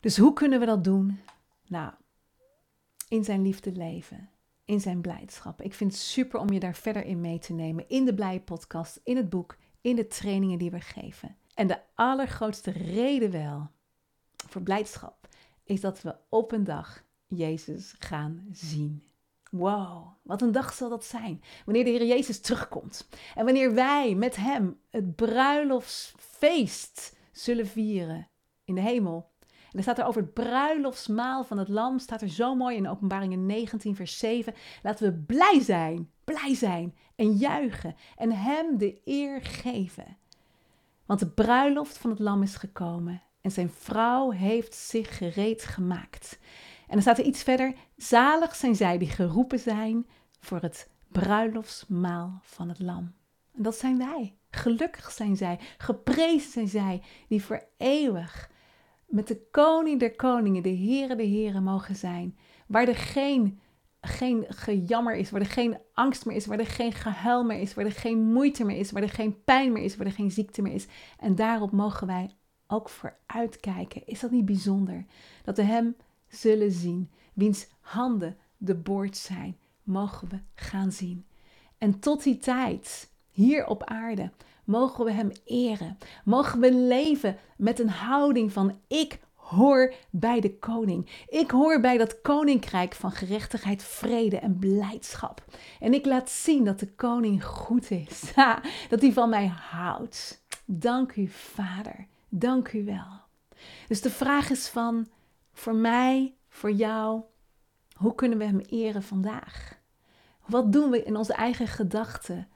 Dus 0.00 0.16
hoe 0.16 0.32
kunnen 0.32 0.60
we 0.60 0.66
dat 0.66 0.84
doen? 0.84 1.20
Nou, 1.66 1.92
in 3.08 3.24
zijn 3.24 3.42
liefde 3.42 3.72
leven 3.72 4.30
in 4.70 4.80
zijn 4.80 5.00
blijdschap. 5.00 5.62
Ik 5.62 5.74
vind 5.74 5.92
het 5.92 6.00
super 6.00 6.40
om 6.40 6.50
je 6.50 6.60
daar 6.60 6.74
verder 6.74 7.04
in 7.04 7.20
mee 7.20 7.38
te 7.38 7.52
nemen 7.52 7.88
in 7.88 8.04
de 8.04 8.14
Blije 8.14 8.40
Podcast, 8.40 9.00
in 9.04 9.16
het 9.16 9.30
boek, 9.30 9.56
in 9.80 9.96
de 9.96 10.06
trainingen 10.06 10.58
die 10.58 10.70
we 10.70 10.80
geven. 10.80 11.36
En 11.54 11.66
de 11.66 11.80
allergrootste 11.94 12.70
reden 12.70 13.30
wel 13.30 13.70
voor 14.48 14.62
blijdschap 14.62 15.28
is 15.64 15.80
dat 15.80 16.02
we 16.02 16.16
op 16.28 16.52
een 16.52 16.64
dag 16.64 17.04
Jezus 17.26 17.94
gaan 17.98 18.46
zien. 18.52 19.04
Wow, 19.50 20.06
wat 20.22 20.42
een 20.42 20.52
dag 20.52 20.72
zal 20.72 20.88
dat 20.88 21.04
zijn. 21.04 21.42
Wanneer 21.64 21.84
de 21.84 21.90
Heer 21.90 22.06
Jezus 22.06 22.40
terugkomt. 22.40 23.08
En 23.34 23.44
wanneer 23.44 23.74
wij 23.74 24.14
met 24.14 24.36
Hem 24.36 24.80
het 24.90 25.16
bruiloftsfeest 25.16 27.16
zullen 27.32 27.66
vieren 27.66 28.28
in 28.64 28.74
de 28.74 28.80
hemel. 28.80 29.29
En 29.70 29.76
er 29.76 29.82
staat 29.82 29.98
er 29.98 30.04
over 30.04 30.20
het 30.20 30.34
bruiloftsmaal 30.34 31.44
van 31.44 31.58
het 31.58 31.68
lam, 31.68 31.98
staat 31.98 32.22
er 32.22 32.28
zo 32.28 32.54
mooi 32.54 32.76
in 32.76 32.88
openbaringen 32.88 33.46
19 33.46 33.96
vers 33.96 34.18
7. 34.18 34.54
Laten 34.82 35.06
we 35.06 35.18
blij 35.18 35.60
zijn, 35.60 36.10
blij 36.24 36.54
zijn 36.54 36.96
en 37.16 37.32
juichen 37.32 37.96
en 38.16 38.32
hem 38.32 38.78
de 38.78 39.00
eer 39.04 39.44
geven. 39.44 40.16
Want 41.06 41.20
de 41.20 41.28
bruiloft 41.28 41.98
van 41.98 42.10
het 42.10 42.18
lam 42.18 42.42
is 42.42 42.56
gekomen 42.56 43.22
en 43.40 43.50
zijn 43.50 43.70
vrouw 43.70 44.30
heeft 44.30 44.74
zich 44.74 45.16
gereed 45.16 45.64
gemaakt. 45.64 46.38
En 46.86 46.92
dan 46.92 47.02
staat 47.02 47.18
er 47.18 47.24
iets 47.24 47.42
verder, 47.42 47.74
zalig 47.96 48.54
zijn 48.54 48.74
zij 48.74 48.98
die 48.98 49.08
geroepen 49.08 49.58
zijn 49.58 50.06
voor 50.40 50.60
het 50.60 50.90
bruiloftsmaal 51.08 52.40
van 52.42 52.68
het 52.68 52.78
lam. 52.78 53.14
En 53.56 53.62
dat 53.62 53.74
zijn 53.76 53.98
wij. 53.98 54.34
Gelukkig 54.50 55.10
zijn 55.10 55.36
zij, 55.36 55.58
geprezen 55.78 56.50
zijn 56.50 56.68
zij 56.68 57.02
die 57.28 57.44
voor 57.44 57.64
eeuwig 57.76 58.50
met 59.10 59.28
de 59.28 59.40
koning 59.50 60.00
der 60.00 60.16
koningen, 60.16 60.62
de 60.62 60.68
heren 60.68 61.16
de 61.16 61.22
heren 61.22 61.62
mogen 61.62 61.96
zijn. 61.96 62.38
Waar 62.66 62.88
er 62.88 62.96
geen, 62.96 63.60
geen 64.00 64.44
gejammer 64.48 65.16
is, 65.16 65.30
waar 65.30 65.40
er 65.40 65.46
geen 65.46 65.78
angst 65.94 66.26
meer 66.26 66.36
is, 66.36 66.46
waar 66.46 66.58
er 66.58 66.66
geen 66.66 66.92
gehuil 66.92 67.44
meer 67.44 67.60
is, 67.60 67.74
waar 67.74 67.84
er 67.84 67.92
geen 67.92 68.32
moeite 68.32 68.64
meer 68.64 68.76
is, 68.76 68.90
waar 68.90 69.02
er 69.02 69.08
geen 69.08 69.44
pijn 69.44 69.72
meer 69.72 69.82
is, 69.82 69.96
waar 69.96 70.06
er 70.06 70.12
geen 70.12 70.30
ziekte 70.30 70.62
meer 70.62 70.74
is. 70.74 70.86
En 71.18 71.34
daarop 71.34 71.72
mogen 71.72 72.06
wij 72.06 72.36
ook 72.66 72.88
voor 72.88 73.16
uitkijken. 73.26 74.06
Is 74.06 74.20
dat 74.20 74.30
niet 74.30 74.44
bijzonder? 74.44 75.04
Dat 75.44 75.56
we 75.56 75.62
Hem 75.62 75.96
zullen 76.28 76.72
zien, 76.72 77.10
wiens 77.34 77.68
handen 77.80 78.36
de 78.56 78.74
boord 78.74 79.16
zijn, 79.16 79.56
mogen 79.82 80.28
we 80.28 80.38
gaan 80.54 80.92
zien. 80.92 81.26
En 81.78 81.98
tot 81.98 82.22
die 82.22 82.38
tijd, 82.38 83.10
hier 83.30 83.66
op 83.66 83.84
aarde, 83.84 84.30
mogen 84.64 85.04
we 85.04 85.12
Hem 85.12 85.30
eren. 85.44 85.98
Mogen 86.24 86.60
we 86.60 86.72
leven 86.72 87.36
met 87.56 87.78
een 87.78 87.90
houding 87.90 88.52
van 88.52 88.78
ik 88.86 89.18
hoor 89.50 89.94
bij 90.10 90.40
de 90.40 90.58
koning. 90.58 91.24
Ik 91.28 91.50
hoor 91.50 91.80
bij 91.80 91.98
dat 91.98 92.20
koninkrijk 92.20 92.94
van 92.94 93.12
gerechtigheid, 93.12 93.82
vrede 93.82 94.38
en 94.38 94.58
blijdschap. 94.58 95.44
En 95.80 95.94
ik 95.94 96.06
laat 96.06 96.30
zien 96.30 96.64
dat 96.64 96.80
de 96.80 96.92
koning 96.94 97.44
goed 97.44 97.90
is. 97.90 98.32
dat 98.88 99.00
hij 99.00 99.12
van 99.12 99.28
mij 99.28 99.46
houdt. 99.46 100.44
Dank 100.64 101.16
u, 101.16 101.28
Vader. 101.28 102.06
Dank 102.28 102.72
u 102.72 102.84
wel. 102.84 103.20
Dus 103.88 104.00
de 104.00 104.10
vraag 104.10 104.50
is 104.50 104.68
van, 104.68 105.08
voor 105.52 105.74
mij, 105.74 106.34
voor 106.48 106.72
jou, 106.72 107.22
hoe 107.94 108.14
kunnen 108.14 108.38
we 108.38 108.44
hem 108.44 108.60
eren 108.60 109.02
vandaag? 109.02 109.78
Wat 110.46 110.72
doen 110.72 110.90
we 110.90 111.02
in 111.02 111.16
onze 111.16 111.32
eigen 111.32 111.66
gedachten? 111.66 112.48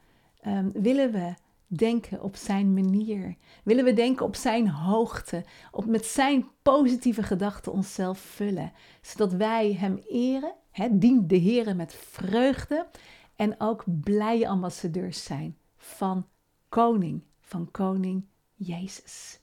Um, 0.47 0.71
willen 0.73 1.11
we 1.11 1.33
denken 1.67 2.21
op 2.21 2.35
zijn 2.35 2.73
manier? 2.73 3.35
Willen 3.63 3.85
we 3.85 3.93
denken 3.93 4.25
op 4.25 4.35
zijn 4.35 4.69
hoogte, 4.69 5.43
op 5.71 5.85
met 5.85 6.05
zijn 6.05 6.47
positieve 6.61 7.23
gedachten 7.23 7.71
onszelf 7.71 8.19
vullen, 8.19 8.71
zodat 9.01 9.33
wij 9.33 9.73
hem 9.73 9.97
eren, 10.09 10.53
hè, 10.71 10.97
dien 10.97 11.27
de 11.27 11.35
Heer 11.35 11.75
met 11.75 11.93
vreugde 11.93 12.87
en 13.35 13.55
ook 13.57 13.83
blije 13.85 14.47
ambassadeurs 14.47 15.23
zijn 15.23 15.57
van 15.77 16.27
koning, 16.69 17.23
van 17.39 17.71
koning 17.71 18.25
Jezus. 18.53 19.39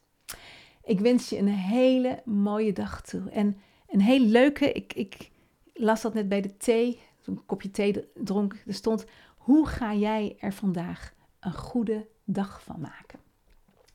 Ik 0.85 1.01
wens 1.01 1.29
je 1.29 1.39
een 1.39 1.49
hele 1.49 2.23
mooie 2.25 2.73
dag 2.73 3.03
toe 3.03 3.31
en 3.31 3.57
een 3.89 4.01
hele 4.01 4.27
leuke, 4.27 4.73
ik, 4.73 4.93
ik 4.93 5.31
las 5.75 6.03
dat 6.03 6.15
net 6.15 6.29
bij 6.29 6.41
de 6.41 6.57
thee, 6.57 7.01
toen 7.21 7.37
een 7.37 7.47
kopje 7.47 7.71
thee 7.71 8.11
dronk, 8.15 8.63
er 8.67 8.75
stond, 8.75 9.05
hoe 9.37 9.67
ga 9.67 9.95
jij 9.95 10.37
er 10.41 10.53
vandaag 10.53 11.15
een 11.41 11.55
goede 11.55 12.09
dag 12.25 12.63
van 12.63 12.81
maken? 12.81 13.19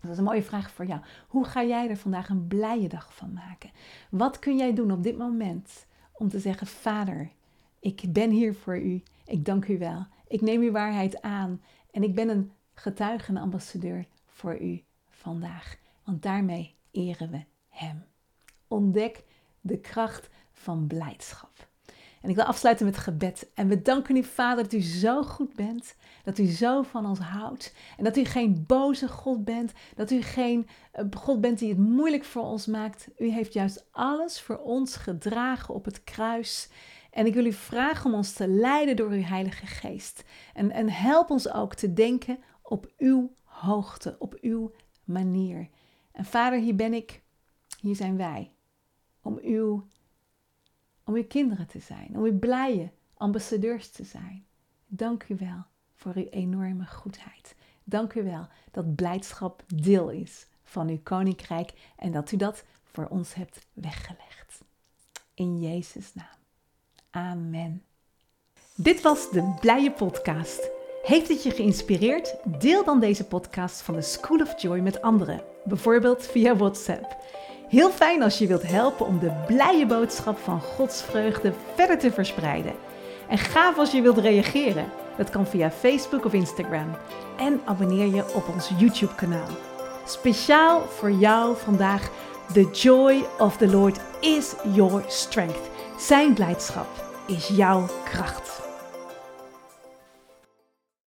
Dat 0.01 0.11
is 0.11 0.17
een 0.17 0.23
mooie 0.23 0.43
vraag 0.43 0.71
voor 0.71 0.85
jou. 0.85 1.01
Hoe 1.27 1.45
ga 1.45 1.63
jij 1.63 1.89
er 1.89 1.97
vandaag 1.97 2.29
een 2.29 2.47
blije 2.47 2.87
dag 2.87 3.13
van 3.13 3.33
maken? 3.33 3.71
Wat 4.09 4.39
kun 4.39 4.57
jij 4.57 4.73
doen 4.73 4.91
op 4.91 5.03
dit 5.03 5.17
moment 5.17 5.85
om 6.11 6.29
te 6.29 6.39
zeggen: 6.39 6.67
Vader, 6.67 7.31
ik 7.79 8.03
ben 8.09 8.29
hier 8.29 8.55
voor 8.55 8.79
u. 8.79 9.03
Ik 9.25 9.45
dank 9.45 9.67
u 9.67 9.77
wel. 9.77 10.05
Ik 10.27 10.41
neem 10.41 10.61
uw 10.61 10.71
waarheid 10.71 11.21
aan 11.21 11.61
en 11.91 12.03
ik 12.03 12.15
ben 12.15 12.29
een 12.29 12.51
getuige, 12.73 13.31
een 13.31 13.37
ambassadeur 13.37 14.07
voor 14.25 14.61
u 14.61 14.83
vandaag. 15.09 15.77
Want 16.03 16.21
daarmee 16.21 16.75
eren 16.91 17.31
we 17.31 17.43
Hem. 17.69 18.05
Ontdek 18.67 19.23
de 19.61 19.79
kracht 19.79 20.29
van 20.51 20.87
blijdschap. 20.87 21.69
En 22.21 22.30
ik 22.30 22.36
wil 22.36 22.45
afsluiten 22.45 22.86
met 22.86 22.97
gebed. 22.97 23.49
En 23.53 23.67
we 23.67 23.82
danken 23.82 24.15
u, 24.15 24.23
Vader, 24.23 24.63
dat 24.63 24.73
u 24.73 24.82
zo 24.82 25.23
goed 25.23 25.56
bent. 25.56 25.95
Dat 26.23 26.38
u 26.38 26.45
zo 26.45 26.82
van 26.82 27.06
ons 27.06 27.19
houdt. 27.19 27.73
En 27.97 28.03
dat 28.03 28.17
u 28.17 28.23
geen 28.23 28.63
boze 28.67 29.08
God 29.08 29.45
bent. 29.45 29.71
Dat 29.95 30.12
u 30.12 30.21
geen 30.21 30.67
eh, 30.91 31.06
God 31.17 31.41
bent 31.41 31.60
die 31.60 31.69
het 31.69 31.77
moeilijk 31.77 32.23
voor 32.23 32.43
ons 32.43 32.65
maakt. 32.65 33.08
U 33.17 33.30
heeft 33.30 33.53
juist 33.53 33.86
alles 33.91 34.41
voor 34.41 34.58
ons 34.58 34.95
gedragen 34.95 35.73
op 35.73 35.86
het 35.86 36.03
kruis. 36.03 36.69
En 37.12 37.25
ik 37.25 37.34
wil 37.34 37.45
u 37.45 37.53
vragen 37.53 38.06
om 38.06 38.13
ons 38.13 38.34
te 38.34 38.47
leiden 38.47 38.95
door 38.95 39.10
uw 39.10 39.21
Heilige 39.21 39.65
Geest. 39.65 40.23
En, 40.53 40.71
en 40.71 40.89
help 40.89 41.30
ons 41.30 41.51
ook 41.51 41.73
te 41.73 41.93
denken 41.93 42.39
op 42.62 42.93
uw 42.97 43.36
hoogte, 43.43 44.15
op 44.19 44.38
uw 44.41 44.71
manier. 45.03 45.69
En 46.12 46.25
Vader, 46.25 46.60
hier 46.60 46.75
ben 46.75 46.93
ik, 46.93 47.21
hier 47.80 47.95
zijn 47.95 48.17
wij. 48.17 48.51
Om 49.21 49.39
uw, 49.41 49.88
om 51.07 51.15
uw 51.15 51.27
kinderen 51.27 51.67
te 51.67 51.79
zijn, 51.79 52.07
om 52.15 52.23
uw 52.23 52.39
blije 52.39 52.91
ambassadeurs 53.13 53.89
te 53.89 54.03
zijn. 54.03 54.45
Dank 54.85 55.25
u 55.29 55.35
wel 55.35 55.63
voor 55.95 56.13
uw 56.15 56.27
enorme 56.29 56.85
goedheid. 56.85 57.55
Dank 57.83 58.13
u 58.13 58.23
wel 58.23 58.47
dat 58.71 58.95
blijdschap 58.95 59.63
deel 59.75 60.09
is 60.09 60.47
van 60.63 60.89
uw 60.89 60.99
koninkrijk 61.03 61.73
en 61.95 62.11
dat 62.11 62.31
u 62.31 62.37
dat 62.37 62.63
voor 62.83 63.05
ons 63.05 63.33
hebt 63.33 63.65
weggelegd. 63.73 64.61
In 65.33 65.59
Jezus' 65.59 66.13
naam. 66.13 66.25
Amen. 67.09 67.83
Dit 68.75 69.01
was 69.01 69.31
de 69.31 69.55
Blije 69.59 69.91
Podcast. 69.91 70.69
Heeft 71.03 71.27
het 71.27 71.43
je 71.43 71.51
geïnspireerd? 71.51 72.35
Deel 72.59 72.83
dan 72.83 72.99
deze 72.99 73.25
podcast 73.25 73.81
van 73.81 73.95
de 73.95 74.01
School 74.01 74.39
of 74.39 74.61
Joy 74.61 74.79
met 74.79 75.01
anderen, 75.01 75.41
bijvoorbeeld 75.65 76.25
via 76.25 76.55
WhatsApp. 76.55 77.15
Heel 77.67 77.89
fijn 77.91 78.23
als 78.23 78.38
je 78.38 78.47
wilt 78.47 78.67
helpen 78.67 79.06
om 79.06 79.19
de 79.19 79.32
blije 79.47 79.86
boodschap 79.86 80.38
van 80.38 80.62
Gods 80.62 81.01
vreugde 81.01 81.53
verder 81.75 81.99
te 81.99 82.12
verspreiden. 82.12 82.73
En 83.30 83.38
gaaf 83.38 83.77
als 83.77 83.91
je 83.91 84.01
wilt 84.01 84.17
reageren. 84.17 84.86
Dat 85.17 85.30
kan 85.30 85.47
via 85.47 85.71
Facebook 85.71 86.25
of 86.25 86.34
Instagram. 86.34 86.95
En 87.38 87.62
abonneer 87.65 88.15
je 88.15 88.34
op 88.34 88.47
ons 88.53 88.71
YouTube-kanaal. 88.77 89.47
Speciaal 90.06 90.82
voor 90.82 91.12
jou 91.12 91.56
vandaag: 91.58 92.10
The 92.53 92.69
joy 92.71 93.23
of 93.38 93.58
the 93.58 93.67
Lord 93.67 93.99
is 94.19 94.53
your 94.73 95.03
strength. 95.08 95.69
Zijn 95.99 96.34
blijdschap 96.34 96.88
is 97.25 97.47
jouw 97.47 97.86
kracht. 98.03 98.56